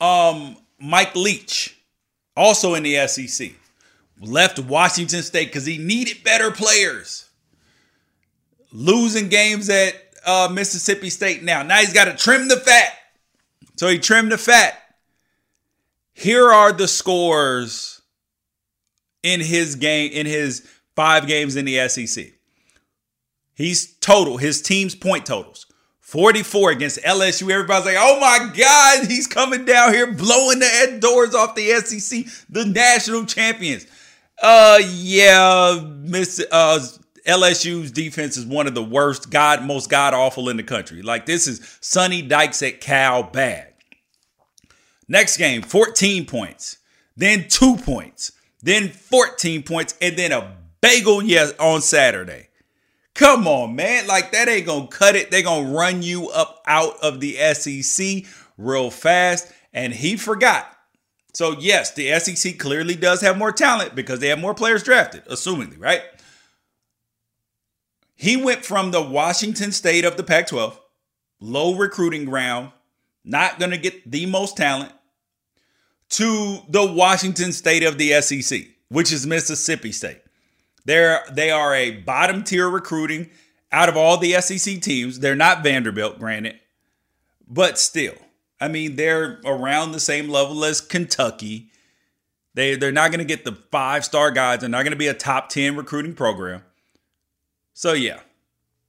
Um, 0.00 0.56
Mike 0.80 1.14
Leach, 1.14 1.78
also 2.36 2.74
in 2.74 2.82
the 2.82 3.06
SEC, 3.06 3.52
left 4.20 4.58
Washington 4.58 5.22
State 5.22 5.46
because 5.46 5.66
he 5.66 5.78
needed 5.78 6.24
better 6.24 6.50
players. 6.50 7.28
Losing 8.72 9.28
games 9.28 9.68
at 9.68 9.94
uh, 10.26 10.48
Mississippi 10.52 11.10
State 11.10 11.42
now. 11.42 11.62
Now 11.62 11.78
he's 11.78 11.92
got 11.92 12.06
to 12.06 12.16
trim 12.16 12.48
the 12.48 12.56
fat. 12.56 12.92
So 13.76 13.88
he 13.88 13.98
trimmed 13.98 14.32
the 14.32 14.38
fat. 14.38 14.78
Here 16.14 16.50
are 16.50 16.72
the 16.72 16.88
scores 16.88 18.01
in 19.22 19.40
his 19.40 19.76
game, 19.76 20.10
in 20.12 20.26
his 20.26 20.68
five 20.94 21.26
games 21.26 21.56
in 21.56 21.64
the 21.64 21.88
SEC. 21.88 22.32
He's 23.54 23.94
total, 23.98 24.38
his 24.38 24.62
team's 24.62 24.94
point 24.94 25.26
totals. 25.26 25.66
44 26.00 26.72
against 26.72 27.00
LSU. 27.00 27.50
Everybody's 27.50 27.86
like, 27.86 27.96
oh 27.98 28.20
my 28.20 28.52
God, 28.54 29.06
he's 29.06 29.26
coming 29.26 29.64
down 29.64 29.94
here 29.94 30.12
blowing 30.12 30.58
the 30.58 30.98
doors 31.00 31.34
off 31.34 31.54
the 31.54 31.68
SEC, 31.80 32.26
the 32.50 32.66
national 32.66 33.24
champions. 33.24 33.86
Uh 34.42 34.78
yeah, 34.90 35.80
Miss 36.00 36.44
uh 36.50 36.86
LSU's 37.26 37.92
defense 37.92 38.36
is 38.36 38.44
one 38.44 38.66
of 38.66 38.74
the 38.74 38.82
worst, 38.82 39.30
god 39.30 39.64
most 39.64 39.88
god 39.88 40.12
awful 40.12 40.48
in 40.48 40.56
the 40.56 40.62
country. 40.62 41.00
Like 41.00 41.24
this 41.24 41.46
is 41.46 41.78
Sonny 41.80 42.20
Dykes 42.20 42.62
at 42.62 42.80
Cal 42.80 43.22
bad. 43.22 43.72
Next 45.08 45.36
game, 45.36 45.62
14 45.62 46.26
points, 46.26 46.78
then 47.16 47.46
two 47.48 47.76
points, 47.76 48.32
then 48.62 48.88
14 48.88 49.62
points, 49.62 49.94
and 50.00 50.16
then 50.16 50.32
a 50.32 50.56
bagel 50.80 51.22
yes 51.22 51.52
on 51.58 51.80
Saturday. 51.80 52.48
Come 53.14 53.46
on, 53.46 53.76
man. 53.76 54.06
Like 54.06 54.32
that 54.32 54.48
ain't 54.48 54.66
gonna 54.66 54.86
cut 54.86 55.16
it. 55.16 55.30
They're 55.30 55.42
gonna 55.42 55.70
run 55.70 56.02
you 56.02 56.28
up 56.30 56.62
out 56.66 56.98
of 57.02 57.20
the 57.20 57.36
SEC 57.54 58.24
real 58.56 58.90
fast. 58.90 59.52
And 59.72 59.92
he 59.92 60.16
forgot. 60.16 60.68
So, 61.34 61.52
yes, 61.58 61.94
the 61.94 62.18
SEC 62.18 62.58
clearly 62.58 62.94
does 62.94 63.22
have 63.22 63.38
more 63.38 63.52
talent 63.52 63.94
because 63.94 64.20
they 64.20 64.28
have 64.28 64.38
more 64.38 64.54
players 64.54 64.82
drafted, 64.82 65.24
assumingly, 65.24 65.80
right? 65.80 66.02
He 68.14 68.36
went 68.36 68.64
from 68.64 68.90
the 68.90 69.02
Washington 69.02 69.72
State 69.72 70.04
of 70.04 70.18
the 70.18 70.22
Pac 70.22 70.48
12, 70.48 70.78
low 71.40 71.74
recruiting 71.74 72.26
ground, 72.26 72.72
not 73.24 73.58
going 73.58 73.70
to 73.70 73.78
get 73.78 74.10
the 74.10 74.26
most 74.26 74.58
talent, 74.58 74.92
to 76.12 76.60
the 76.68 76.84
Washington 76.84 77.52
State 77.52 77.82
of 77.82 77.98
the 77.98 78.20
SEC, 78.20 78.60
which 78.88 79.12
is 79.12 79.26
Mississippi 79.26 79.92
State. 79.92 80.20
They're 80.84 81.22
they 81.30 81.50
are 81.50 81.74
a 81.74 81.90
bottom 81.90 82.44
tier 82.44 82.68
recruiting 82.68 83.30
out 83.70 83.88
of 83.88 83.96
all 83.96 84.18
the 84.18 84.32
SEC 84.40 84.80
teams. 84.80 85.20
They're 85.20 85.34
not 85.34 85.62
Vanderbilt, 85.62 86.18
granted, 86.18 86.58
but 87.48 87.78
still, 87.78 88.14
I 88.60 88.68
mean, 88.68 88.96
they're 88.96 89.40
around 89.44 89.92
the 89.92 90.00
same 90.00 90.28
level 90.28 90.64
as 90.64 90.80
Kentucky. 90.80 91.70
They 92.54 92.76
they're 92.76 92.92
not 92.92 93.10
going 93.10 93.20
to 93.20 93.24
get 93.24 93.44
the 93.44 93.56
five 93.70 94.04
star 94.04 94.30
guys. 94.30 94.60
They're 94.60 94.68
not 94.68 94.82
going 94.82 94.92
to 94.92 94.96
be 94.96 95.08
a 95.08 95.14
top 95.14 95.48
ten 95.48 95.76
recruiting 95.76 96.14
program. 96.14 96.62
So 97.72 97.94
yeah, 97.94 98.20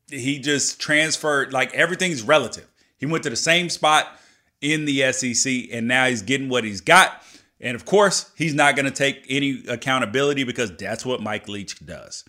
he 0.09 0.39
just 0.39 0.81
transferred. 0.81 1.53
Like 1.53 1.73
everything's 1.73 2.21
relative. 2.21 2.67
He 2.97 3.05
went 3.05 3.23
to 3.23 3.29
the 3.29 3.35
same 3.35 3.69
spot 3.69 4.19
in 4.63 4.85
the 4.85 5.11
SEC, 5.11 5.69
and 5.71 5.87
now 5.87 6.07
he's 6.07 6.21
getting 6.21 6.49
what 6.49 6.63
he's 6.63 6.81
got. 6.81 7.21
And 7.59 7.75
of 7.75 7.85
course, 7.85 8.31
he's 8.35 8.53
not 8.53 8.75
going 8.75 8.85
to 8.85 8.91
take 8.91 9.25
any 9.29 9.63
accountability 9.67 10.43
because 10.43 10.75
that's 10.75 11.05
what 11.05 11.21
Mike 11.21 11.47
Leach 11.47 11.85
does. 11.85 12.25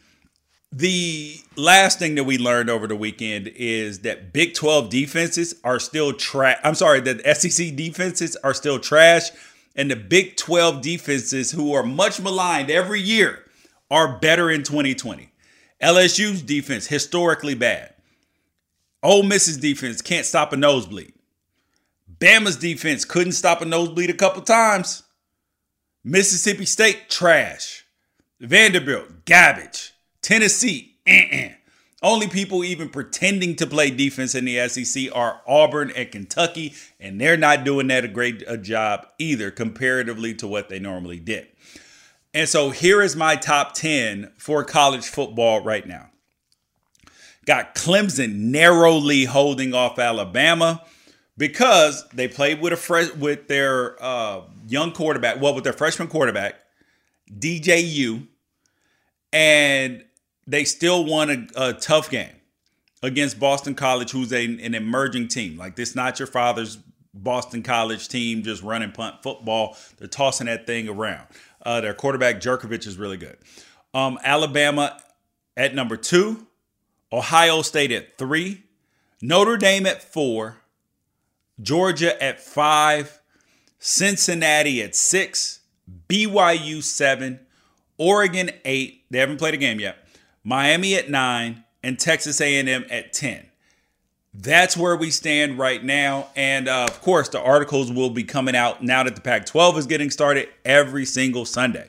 The 0.71 1.37
last 1.57 2.01
thing 2.01 2.17
that 2.17 2.25
we 2.25 2.37
learned 2.37 2.69
over 2.69 2.89
the 2.89 2.97
weekend 2.97 3.49
is 3.55 4.01
that 4.01 4.33
Big 4.33 4.55
12 4.55 4.91
defenses 4.91 5.55
are 5.63 5.79
still 5.79 6.13
trash. 6.13 6.59
I'm 6.65 6.75
sorry, 6.75 7.01
that 7.01 7.37
SEC 7.37 7.77
defenses 7.77 8.37
are 8.43 8.53
still 8.53 8.81
trash. 8.81 9.31
And 9.77 9.91
the 9.91 9.97
Big 9.97 10.37
12 10.37 10.83
defenses, 10.83 11.53
who 11.53 11.73
are 11.75 11.85
much 11.85 12.21
maligned 12.21 12.71
every 12.71 13.01
year, 13.01 13.45
are 13.91 14.19
better 14.19 14.51
in 14.51 14.63
2020. 14.65 15.31
LSU's 15.81 16.43
defense, 16.43 16.87
historically 16.87 17.55
bad. 17.55 17.95
Ole 19.03 19.23
Miss's 19.23 19.59
defense 19.59 20.01
can't 20.01 20.27
stop 20.27 20.53
a 20.53 20.57
nosebleed. 20.57 21.13
Bama's 22.25 22.57
defense 22.57 23.05
couldn't 23.05 23.33
stop 23.33 23.61
a 23.61 23.67
nosebleed 23.67 24.09
a 24.09 24.15
couple 24.15 24.41
times. 24.41 25.03
Mississippi 26.03 26.65
State, 26.65 27.11
trash. 27.11 27.85
Vanderbilt, 28.41 29.27
garbage. 29.27 29.93
Tennessee, 30.23 30.97
uh-uh. 31.07 31.51
Only 32.03 32.27
people 32.29 32.65
even 32.65 32.89
pretending 32.89 33.57
to 33.57 33.67
play 33.67 33.91
defense 33.91 34.35
in 34.35 34.47
the 34.47 34.67
SEC 34.69 35.15
are 35.15 35.43
Auburn 35.47 35.93
and 35.95 36.11
Kentucky, 36.11 36.73
and 36.99 37.21
they're 37.21 37.37
not 37.37 37.63
doing 37.63 37.89
that 37.89 38.07
a 38.07 38.09
great 38.09 38.43
a 38.47 38.57
job 38.57 39.07
either 39.19 39.51
comparatively 39.51 40.33
to 40.37 40.49
what 40.49 40.71
they 40.71 40.79
normally 40.79 41.21
did. 41.21 41.49
And 42.33 42.49
so 42.49 42.71
here 42.71 43.03
is 43.03 43.15
my 43.15 43.37
top 43.37 43.75
10 43.75 44.33
for 44.39 44.65
college 44.65 45.05
football 45.05 45.63
right 45.63 45.87
now. 45.87 46.09
Got 47.45 47.75
Clemson 47.75 48.37
narrowly 48.37 49.27
holding 49.27 49.75
off 49.75 49.99
Alabama 49.99 50.83
because 51.37 52.09
they 52.11 52.29
played 52.29 52.61
with 52.61 52.73
a 52.73 52.77
fresh 52.77 53.13
with 53.15 53.49
their 53.49 54.03
uh, 54.03 54.43
young 54.69 54.93
quarterback, 54.93 55.41
well, 55.41 55.55
with 55.55 55.65
their 55.65 55.73
freshman 55.73 56.09
quarterback, 56.09 56.57
DJU, 57.39 58.27
and 59.33 60.05
they 60.47 60.65
still 60.65 61.05
won 61.05 61.31
a, 61.31 61.69
a 61.69 61.73
tough 61.75 62.11
game 62.11 62.35
against 63.03 63.39
Boston 63.39 63.75
College, 63.75 64.11
who's 64.11 64.33
a, 64.33 64.45
an 64.45 64.75
emerging 64.75 65.29
team. 65.29 65.57
Like 65.57 65.77
this, 65.77 65.95
not 65.95 66.19
your 66.19 66.29
father's 66.29 66.79
Boston 67.13 67.63
College 67.63 68.09
team 68.09 68.43
just 68.43 68.63
running 68.63 68.93
punt 68.93 69.23
football. 69.23 69.77
They're 69.99 70.09
tossing 70.09 70.47
that 70.47 70.67
thing 70.67 70.89
around. 70.89 71.27
Uh, 71.63 71.81
their 71.81 71.95
quarterback 71.95 72.41
Jurkovec 72.41 72.87
is 72.87 72.99
really 72.99 73.17
good. 73.17 73.39
Um, 73.93 74.19
Alabama 74.25 75.01
at 75.57 75.75
number 75.75 75.97
two, 75.97 76.47
Ohio 77.13 77.63
State 77.63 77.93
at 77.93 78.19
three, 78.19 78.65
Notre 79.23 79.57
Dame 79.57 79.87
at 79.87 80.03
four, 80.03 80.59
Georgia 81.61 82.21
at 82.23 82.41
five, 82.41 83.21
Cincinnati 83.79 84.83
at 84.83 84.95
six, 84.95 85.61
BYU 86.09 86.83
seven, 86.83 87.41
Oregon 87.99 88.51
eight. 88.65 89.05
They 89.11 89.19
haven't 89.19 89.39
played 89.39 89.55
a 89.55 89.59
game 89.59 89.81
yet. 89.81 89.99
Miami 90.43 90.95
at 90.95 91.11
nine, 91.11 91.65
and 91.83 91.99
Texas 91.99 92.41
A&M 92.41 92.85
at 92.91 93.13
ten. 93.13 93.47
That's 94.33 94.77
where 94.77 94.97
we 94.97 95.11
stand 95.11 95.59
right 95.59 95.83
now. 95.83 96.29
And 96.35 96.67
uh, 96.67 96.87
of 96.89 97.01
course, 97.01 97.29
the 97.29 97.41
articles 97.41 97.93
will 97.93 98.11
be 98.11 98.25
coming 98.25 98.57
out 98.57 98.83
now 98.83 99.05
that 99.05 99.15
the 99.15 99.21
Pac 99.21 99.47
12 99.47 99.79
is 99.79 99.87
getting 99.87 100.11
started 100.11 100.49
every 100.65 101.05
single 101.05 101.45
Sunday. 101.45 101.89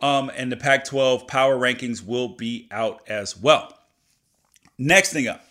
Um, 0.00 0.30
and 0.34 0.50
the 0.50 0.56
Pac 0.56 0.86
12 0.86 1.26
power 1.26 1.58
rankings 1.58 2.04
will 2.04 2.28
be 2.28 2.68
out 2.70 3.02
as 3.06 3.36
well. 3.36 3.76
Next 4.78 5.12
thing 5.12 5.28
up 5.28 5.44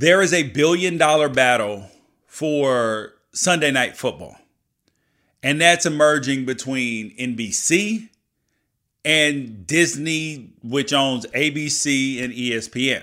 there 0.00 0.22
is 0.22 0.32
a 0.32 0.44
billion 0.44 0.96
dollar 0.96 1.28
battle 1.28 1.84
for 2.26 3.12
Sunday 3.32 3.70
night 3.70 3.98
football. 3.98 4.34
And 5.42 5.60
that's 5.60 5.84
emerging 5.84 6.46
between 6.46 7.14
NBC 7.18 8.08
and 9.04 9.66
Disney, 9.66 10.54
which 10.62 10.94
owns 10.94 11.26
ABC 11.26 12.24
and 12.24 12.32
ESPN. 12.32 13.02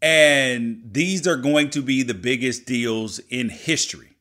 And 0.00 0.82
these 0.90 1.26
are 1.26 1.36
going 1.36 1.68
to 1.70 1.82
be 1.82 2.02
the 2.02 2.14
biggest 2.14 2.64
deals 2.64 3.18
in 3.28 3.50
history. 3.50 4.16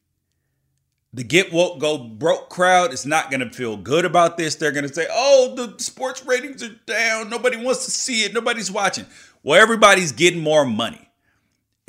The 1.13 1.23
get 1.23 1.53
woke 1.53 1.79
go 1.79 1.97
broke 1.97 2.49
crowd 2.49 2.91
is 2.91 3.05
not 3.05 3.31
going 3.31 3.41
to 3.41 3.49
feel 3.49 3.77
good 3.77 4.03
about 4.03 4.37
this. 4.37 4.55
They're 4.55 4.71
going 4.73 4.87
to 4.87 4.93
say, 4.93 5.07
oh, 5.09 5.53
the 5.55 5.81
sports 5.81 6.25
ratings 6.25 6.63
are 6.63 6.75
down. 6.85 7.29
Nobody 7.29 7.55
wants 7.55 7.85
to 7.85 7.91
see 7.91 8.23
it. 8.23 8.33
Nobody's 8.33 8.71
watching. 8.71 9.05
Well, 9.41 9.61
everybody's 9.61 10.11
getting 10.11 10.41
more 10.41 10.65
money. 10.65 11.10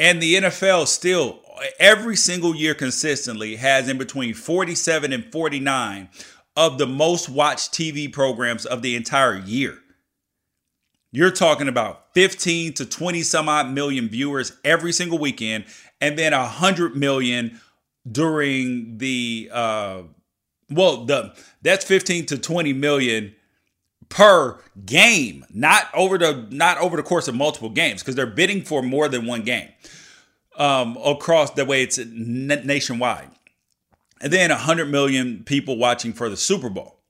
And 0.02 0.20
the 0.20 0.34
NFL 0.34 0.88
still, 0.88 1.38
every 1.78 2.16
single 2.16 2.56
year 2.56 2.74
consistently, 2.74 3.54
has 3.54 3.88
in 3.88 3.98
between 3.98 4.34
47 4.34 5.12
and 5.12 5.30
49 5.30 6.08
of 6.56 6.76
the 6.78 6.88
most 6.88 7.28
watched 7.28 7.72
TV 7.72 8.12
programs 8.12 8.66
of 8.66 8.82
the 8.82 8.96
entire 8.96 9.36
year. 9.36 9.78
You're 11.12 11.30
talking 11.30 11.68
about 11.68 12.12
15 12.14 12.72
to 12.72 12.84
20 12.84 13.22
some 13.22 13.48
odd 13.48 13.70
million 13.70 14.08
viewers 14.08 14.56
every 14.64 14.90
single 14.90 15.18
weekend, 15.18 15.66
and 16.00 16.18
then 16.18 16.32
100 16.32 16.96
million 16.96 17.60
during 18.10 18.98
the, 18.98 19.50
uh, 19.52 20.02
well, 20.68 21.04
the 21.04 21.32
that's 21.62 21.84
15 21.84 22.26
to 22.26 22.38
20 22.38 22.72
million 22.72 23.36
per 24.12 24.58
game, 24.84 25.44
not 25.52 25.88
over 25.94 26.18
the 26.18 26.46
not 26.50 26.78
over 26.78 26.96
the 26.96 27.02
course 27.02 27.28
of 27.28 27.34
multiple 27.34 27.70
games, 27.70 28.02
because 28.02 28.14
they're 28.14 28.26
bidding 28.26 28.62
for 28.62 28.82
more 28.82 29.08
than 29.08 29.26
one 29.26 29.42
game 29.42 29.68
um, 30.56 30.96
across 31.04 31.50
the 31.50 31.64
way 31.64 31.82
it's 31.82 31.98
nationwide 31.98 33.30
and 34.22 34.32
then 34.32 34.50
100 34.50 34.86
million 34.86 35.42
people 35.44 35.76
watching 35.76 36.12
for 36.12 36.28
the 36.28 36.36
Super 36.36 36.70
Bowl. 36.70 37.00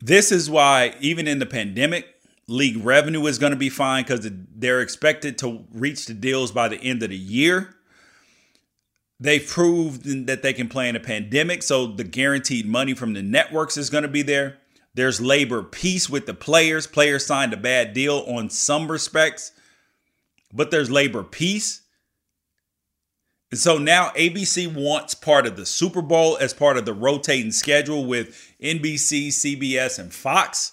This 0.00 0.32
is 0.32 0.48
why, 0.48 0.94
even 1.00 1.26
in 1.26 1.40
the 1.40 1.46
pandemic, 1.46 2.06
league 2.48 2.82
revenue 2.84 3.26
is 3.26 3.38
going 3.38 3.52
to 3.52 3.56
be 3.56 3.68
fine 3.68 4.04
because 4.04 4.28
they're 4.54 4.80
expected 4.80 5.36
to 5.38 5.64
reach 5.72 6.06
the 6.06 6.14
deals 6.14 6.52
by 6.52 6.68
the 6.68 6.76
end 6.76 7.02
of 7.02 7.10
the 7.10 7.16
year. 7.16 7.74
They've 9.18 9.46
proved 9.46 10.26
that 10.26 10.42
they 10.42 10.52
can 10.52 10.68
play 10.68 10.88
in 10.88 10.96
a 10.96 11.00
pandemic, 11.00 11.62
so 11.62 11.86
the 11.86 12.04
guaranteed 12.04 12.66
money 12.66 12.94
from 12.94 13.12
the 13.12 13.22
networks 13.22 13.76
is 13.76 13.90
going 13.90 14.02
to 14.02 14.08
be 14.08 14.22
there. 14.22 14.58
There's 14.94 15.20
labor 15.20 15.62
peace 15.62 16.10
with 16.10 16.26
the 16.26 16.34
players. 16.34 16.86
Players 16.86 17.24
signed 17.24 17.52
a 17.54 17.56
bad 17.56 17.94
deal 17.94 18.24
on 18.26 18.50
some 18.50 18.90
respects, 18.90 19.52
but 20.52 20.70
there's 20.70 20.90
labor 20.90 21.22
peace. 21.22 21.82
And 23.50 23.60
so 23.60 23.78
now 23.78 24.08
ABC 24.10 24.72
wants 24.74 25.14
part 25.14 25.46
of 25.46 25.56
the 25.56 25.66
Super 25.66 26.02
Bowl 26.02 26.38
as 26.38 26.54
part 26.54 26.76
of 26.76 26.86
the 26.86 26.94
rotating 26.94 27.52
schedule 27.52 28.04
with 28.06 28.54
NBC, 28.62 29.28
CBS, 29.28 29.98
and 29.98 30.12
Fox. 30.12 30.72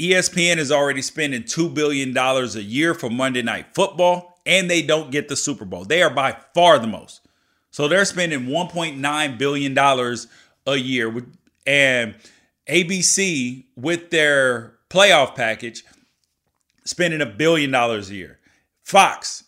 ESPN 0.00 0.56
is 0.56 0.72
already 0.72 1.02
spending 1.02 1.42
$2 1.42 1.74
billion 1.74 2.16
a 2.16 2.60
year 2.60 2.94
for 2.94 3.10
Monday 3.10 3.42
Night 3.42 3.74
Football, 3.74 4.40
and 4.46 4.70
they 4.70 4.82
don't 4.82 5.10
get 5.10 5.28
the 5.28 5.36
Super 5.36 5.64
Bowl. 5.64 5.84
They 5.84 6.02
are 6.02 6.14
by 6.14 6.36
far 6.54 6.78
the 6.78 6.86
most. 6.86 7.20
So 7.70 7.86
they're 7.86 8.04
spending 8.04 8.46
$1.9 8.46 9.38
billion 9.38 9.76
a 10.66 10.76
year. 10.76 11.22
And 11.66 12.14
ABC, 12.68 13.64
with 13.76 14.10
their 14.10 14.78
playoff 14.88 15.34
package, 15.34 15.84
spending 16.84 17.20
a 17.20 17.26
billion 17.26 17.70
dollars 17.70 18.10
a 18.10 18.14
year. 18.14 18.38
Fox, 18.82 19.44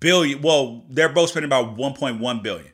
billion. 0.00 0.42
Well, 0.42 0.84
they're 0.88 1.08
both 1.08 1.30
spending 1.30 1.48
about 1.48 1.76
1.1 1.76 2.42
billion. 2.42 2.72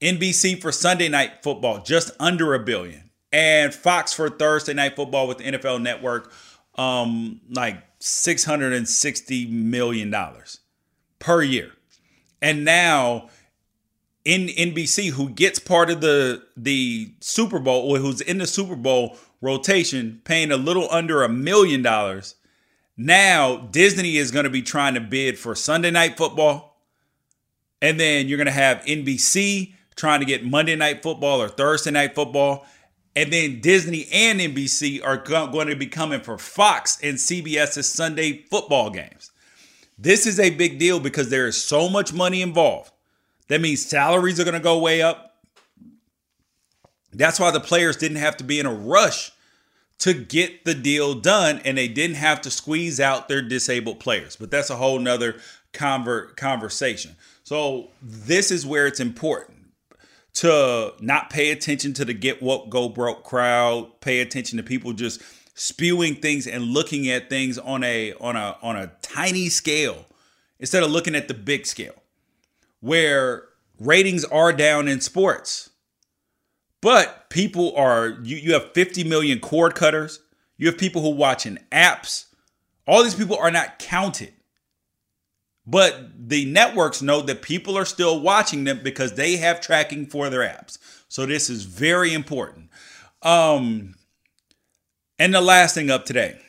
NBC 0.00 0.60
for 0.60 0.72
Sunday 0.72 1.08
night 1.08 1.42
football, 1.42 1.82
just 1.82 2.10
under 2.18 2.54
a 2.54 2.58
billion. 2.58 3.10
And 3.32 3.74
Fox 3.74 4.12
for 4.12 4.28
Thursday 4.28 4.74
night 4.74 4.96
football 4.96 5.28
with 5.28 5.38
the 5.38 5.44
NFL 5.44 5.82
network, 5.82 6.32
um, 6.76 7.40
like 7.50 7.98
$660 8.00 9.50
million 9.50 10.14
per 11.18 11.42
year. 11.42 11.70
And 12.42 12.64
now 12.64 13.28
in 14.24 14.48
NBC, 14.48 15.10
who 15.10 15.30
gets 15.30 15.58
part 15.58 15.90
of 15.90 16.00
the 16.00 16.42
the 16.56 17.12
Super 17.20 17.58
Bowl, 17.58 17.90
or 17.90 17.98
who's 17.98 18.20
in 18.20 18.38
the 18.38 18.46
Super 18.46 18.76
Bowl 18.76 19.16
rotation, 19.40 20.20
paying 20.24 20.52
a 20.52 20.56
little 20.56 20.88
under 20.90 21.22
a 21.22 21.28
million 21.28 21.82
dollars 21.82 22.36
now, 23.02 23.56
Disney 23.56 24.18
is 24.18 24.30
going 24.30 24.44
to 24.44 24.50
be 24.50 24.60
trying 24.60 24.92
to 24.92 25.00
bid 25.00 25.38
for 25.38 25.54
Sunday 25.54 25.90
night 25.90 26.18
football. 26.18 26.76
And 27.80 27.98
then 27.98 28.28
you're 28.28 28.36
going 28.36 28.44
to 28.44 28.52
have 28.52 28.84
NBC 28.84 29.72
trying 29.96 30.20
to 30.20 30.26
get 30.26 30.44
Monday 30.44 30.76
Night 30.76 31.02
Football 31.02 31.40
or 31.40 31.48
Thursday 31.48 31.92
Night 31.92 32.14
Football. 32.14 32.66
And 33.16 33.32
then 33.32 33.62
Disney 33.62 34.06
and 34.12 34.38
NBC 34.38 35.02
are 35.02 35.16
going 35.16 35.68
to 35.68 35.76
be 35.76 35.86
coming 35.86 36.20
for 36.20 36.36
Fox 36.36 36.98
and 37.02 37.16
CBS's 37.16 37.90
Sunday 37.90 38.44
football 38.50 38.90
games. 38.90 39.30
This 39.98 40.26
is 40.26 40.38
a 40.38 40.50
big 40.50 40.78
deal 40.78 41.00
because 41.00 41.30
there 41.30 41.46
is 41.46 41.62
so 41.62 41.88
much 41.88 42.12
money 42.12 42.42
involved. 42.42 42.92
That 43.50 43.60
means 43.60 43.84
salaries 43.84 44.38
are 44.38 44.44
going 44.44 44.54
to 44.54 44.60
go 44.60 44.78
way 44.78 45.02
up. 45.02 45.34
That's 47.12 47.40
why 47.40 47.50
the 47.50 47.58
players 47.58 47.96
didn't 47.96 48.18
have 48.18 48.36
to 48.36 48.44
be 48.44 48.60
in 48.60 48.66
a 48.66 48.72
rush 48.72 49.32
to 49.98 50.14
get 50.14 50.64
the 50.64 50.72
deal 50.72 51.14
done 51.14 51.60
and 51.64 51.76
they 51.76 51.88
didn't 51.88 52.14
have 52.14 52.40
to 52.42 52.50
squeeze 52.50 53.00
out 53.00 53.28
their 53.28 53.42
disabled 53.42 53.98
players. 53.98 54.36
But 54.36 54.52
that's 54.52 54.70
a 54.70 54.76
whole 54.76 55.00
nother 55.00 55.40
convert 55.72 56.36
conversation. 56.36 57.16
So 57.42 57.88
this 58.00 58.52
is 58.52 58.64
where 58.64 58.86
it's 58.86 59.00
important 59.00 59.58
to 60.34 60.94
not 61.00 61.28
pay 61.28 61.50
attention 61.50 61.92
to 61.94 62.04
the 62.04 62.14
get 62.14 62.40
what 62.40 62.70
go 62.70 62.88
broke 62.88 63.24
crowd, 63.24 64.00
pay 64.00 64.20
attention 64.20 64.58
to 64.58 64.62
people 64.62 64.92
just 64.92 65.20
spewing 65.54 66.14
things 66.14 66.46
and 66.46 66.62
looking 66.62 67.08
at 67.10 67.28
things 67.28 67.58
on 67.58 67.82
a 67.82 68.12
on 68.20 68.36
a 68.36 68.56
on 68.62 68.76
a 68.76 68.92
tiny 69.02 69.48
scale 69.48 70.06
instead 70.60 70.84
of 70.84 70.92
looking 70.92 71.16
at 71.16 71.26
the 71.26 71.34
big 71.34 71.66
scale 71.66 72.00
where 72.80 73.44
ratings 73.78 74.24
are 74.24 74.52
down 74.52 74.88
in 74.88 75.00
sports. 75.00 75.70
But 76.80 77.28
people 77.30 77.74
are 77.76 78.18
you 78.22 78.36
you 78.36 78.52
have 78.54 78.72
50 78.72 79.04
million 79.04 79.38
cord 79.38 79.74
cutters, 79.74 80.20
you 80.56 80.66
have 80.66 80.78
people 80.78 81.02
who 81.02 81.10
watching 81.10 81.58
apps. 81.70 82.26
All 82.86 83.02
these 83.04 83.14
people 83.14 83.36
are 83.36 83.50
not 83.50 83.78
counted. 83.78 84.32
But 85.66 86.28
the 86.28 86.46
networks 86.46 87.00
know 87.02 87.20
that 87.20 87.42
people 87.42 87.76
are 87.76 87.84
still 87.84 88.20
watching 88.20 88.64
them 88.64 88.80
because 88.82 89.14
they 89.14 89.36
have 89.36 89.60
tracking 89.60 90.06
for 90.06 90.28
their 90.28 90.40
apps. 90.40 90.78
So 91.08 91.26
this 91.26 91.48
is 91.48 91.64
very 91.64 92.12
important. 92.12 92.70
Um, 93.22 93.94
and 95.18 95.34
the 95.34 95.40
last 95.40 95.74
thing 95.74 95.90
up 95.90 96.06
today 96.06 96.40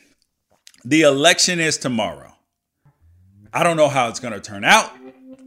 the 0.83 1.01
election 1.01 1.59
is 1.59 1.77
tomorrow. 1.77 2.33
I 3.53 3.63
don't 3.63 3.77
know 3.77 3.89
how 3.89 4.07
it's 4.07 4.19
going 4.19 4.33
to 4.33 4.39
turn 4.39 4.63
out. 4.63 4.91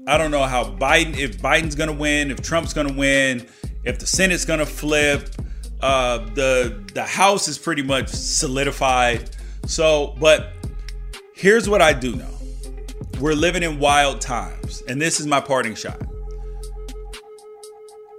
I 0.06 0.18
don't 0.18 0.30
know 0.30 0.42
how 0.42 0.64
Biden, 0.64 1.16
if 1.16 1.38
Biden's 1.38 1.74
going 1.74 1.88
to 1.88 1.96
win, 1.96 2.30
if 2.30 2.42
Trump's 2.42 2.74
going 2.74 2.88
to 2.88 2.94
win, 2.94 3.46
if 3.84 3.98
the 3.98 4.06
Senate's 4.06 4.44
going 4.44 4.58
to 4.58 4.66
flip. 4.66 5.28
Uh, 5.80 6.18
the 6.34 6.82
the 6.94 7.04
House 7.04 7.48
is 7.48 7.58
pretty 7.58 7.82
much 7.82 8.08
solidified. 8.08 9.30
So, 9.66 10.14
but 10.18 10.52
here's 11.34 11.68
what 11.68 11.82
I 11.82 11.92
do 11.92 12.14
know 12.16 12.30
we're 13.20 13.34
living 13.34 13.62
in 13.62 13.78
wild 13.78 14.20
times, 14.20 14.82
and 14.88 15.00
this 15.00 15.20
is 15.20 15.26
my 15.26 15.40
parting 15.40 15.74
shot. 15.74 16.00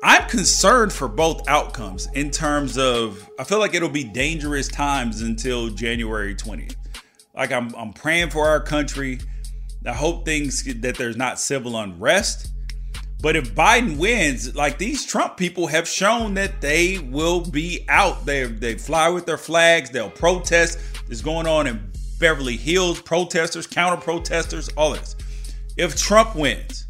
I'm 0.04 0.28
concerned 0.30 0.94
for 0.94 1.08
both 1.08 1.48
outcomes 1.48 2.08
in 2.14 2.30
terms 2.30 2.78
of 2.78 3.28
I 3.40 3.44
feel 3.44 3.60
like 3.60 3.74
it'll 3.74 3.90
be 3.90 4.04
dangerous 4.04 4.68
times 4.68 5.22
until 5.22 5.70
January 5.70 6.36
20th. 6.36 6.76
Like 7.36 7.52
I'm 7.52 7.74
I'm 7.76 7.94
praying 7.94 8.30
for 8.30 8.48
our 8.48 8.60
country. 8.60 9.20
I 9.88 9.94
hope 9.94 10.26
things 10.26 10.64
that 10.82 10.96
there's 10.98 11.18
not 11.18 11.40
civil 11.40 11.78
unrest. 11.78 12.52
But 13.22 13.36
if 13.36 13.56
Biden 13.56 13.98
wins, 13.98 14.56
like 14.56 14.78
these 14.78 15.06
Trump 15.06 15.38
people 15.38 15.68
have 15.68 15.88
shown 15.88 16.36
that 16.36 16.62
they 16.62 17.00
will 17.00 17.42
be 17.42 17.86
out 17.90 18.26
there. 18.26 18.48
They 18.48 18.76
fly 18.76 19.10
with 19.10 19.26
their 19.26 19.38
flags, 19.38 19.90
they'll 19.90 20.10
protest. 20.10 20.80
It's 21.10 21.22
going 21.22 21.48
on 21.48 21.68
in 21.68 21.92
Beverly 22.20 22.58
Hills, 22.58 23.02
protesters, 23.02 23.68
counter 23.68 24.02
protesters, 24.02 24.70
all 24.78 24.92
this. 24.92 25.16
If 25.78 25.96
Trump 25.98 26.36
wins, 26.36 26.88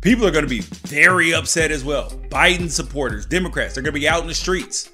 people 0.00 0.26
are 0.26 0.30
going 0.30 0.44
to 0.44 0.50
be 0.50 0.60
very 0.60 1.34
upset 1.34 1.70
as 1.70 1.84
well. 1.84 2.10
Biden 2.28 2.68
supporters, 2.68 3.26
Democrats, 3.26 3.74
they're 3.74 3.82
going 3.82 3.94
to 3.94 4.00
be 4.00 4.08
out 4.08 4.22
in 4.22 4.28
the 4.28 4.34
streets. 4.34 4.90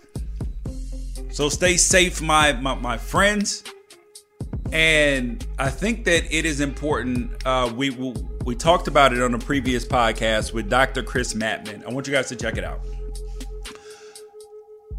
So 1.31 1.49
stay 1.49 1.77
safe, 1.77 2.23
my, 2.23 2.53
my, 2.53 2.75
my 2.75 2.99
friends. 2.99 3.65
And 4.73 5.47
I 5.59 5.71
think 5.71 6.05
that 6.05 6.25
it 6.35 6.45
is 6.45 6.61
important. 6.61 7.47
Uh, 7.47 7.73
we, 7.75 7.91
we 8.45 8.55
talked 8.55 8.89
about 8.89 9.13
it 9.13 9.23
on 9.23 9.35
a 9.35 9.39
previous 9.39 9.85
podcast 9.87 10.53
with 10.53 10.69
Dr. 10.69 11.03
Chris 11.03 11.35
Matman. 11.35 11.85
I 11.87 11.91
want 11.91 12.07
you 12.07 12.13
guys 12.13 12.29
to 12.29 12.37
check 12.37 12.57
it 12.57 12.65
out. 12.65 12.81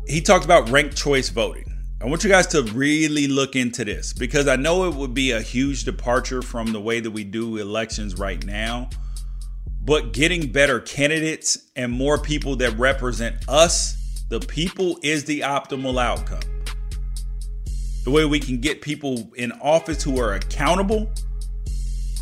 He 0.07 0.21
talked 0.21 0.45
about 0.45 0.69
ranked 0.69 0.95
choice 0.95 1.29
voting. 1.29 1.65
I 1.99 2.05
want 2.05 2.23
you 2.23 2.29
guys 2.29 2.47
to 2.47 2.61
really 2.61 3.27
look 3.27 3.55
into 3.55 3.83
this 3.83 4.13
because 4.13 4.47
I 4.47 4.55
know 4.55 4.87
it 4.87 4.93
would 4.93 5.13
be 5.13 5.31
a 5.31 5.41
huge 5.41 5.83
departure 5.83 6.41
from 6.41 6.71
the 6.71 6.79
way 6.79 6.99
that 6.99 7.09
we 7.09 7.23
do 7.23 7.57
elections 7.57 8.17
right 8.17 8.43
now. 8.45 8.89
But 9.83 10.13
getting 10.13 10.51
better 10.51 10.79
candidates 10.79 11.57
and 11.75 11.91
more 11.91 12.17
people 12.19 12.55
that 12.57 12.77
represent 12.77 13.37
us, 13.47 14.23
the 14.29 14.39
people, 14.39 14.99
is 15.01 15.25
the 15.25 15.39
optimal 15.39 15.99
outcome. 16.01 16.41
The 18.07 18.11
way 18.11 18.23
we 18.23 18.39
can 18.39 18.61
get 18.61 18.79
people 18.79 19.29
in 19.35 19.51
office 19.61 20.01
who 20.01 20.17
are 20.17 20.31
accountable, 20.31 21.11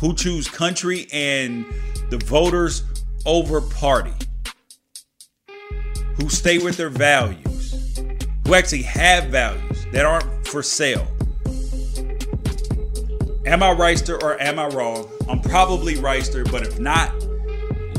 who 0.00 0.16
choose 0.16 0.48
country 0.48 1.06
and 1.12 1.64
the 2.10 2.18
voters 2.18 2.82
over 3.24 3.60
party, 3.60 4.10
who 6.16 6.28
stay 6.28 6.58
with 6.58 6.76
their 6.76 6.90
values 6.90 8.00
who 8.44 8.54
actually 8.56 8.82
have 8.82 9.26
values 9.26 9.86
that 9.92 10.04
aren't 10.04 10.48
for 10.48 10.60
sale. 10.60 11.06
Am 13.46 13.62
I 13.62 13.72
Reister 13.72 14.20
or 14.20 14.42
am 14.42 14.58
I 14.58 14.66
wrong? 14.66 15.08
I'm 15.28 15.40
probably 15.40 15.94
Reister, 15.94 16.50
but 16.50 16.66
if 16.66 16.80
not, 16.80 17.14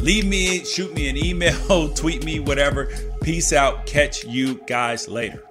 leave 0.01 0.25
me, 0.25 0.65
shoot 0.65 0.93
me 0.93 1.07
an 1.07 1.15
email, 1.15 1.87
tweet 1.95 2.25
me, 2.25 2.41
whatever. 2.41 2.89
Peace 3.21 3.53
out. 3.53 3.85
Catch 3.85 4.25
you 4.25 4.55
guys 4.67 5.07
later. 5.07 5.46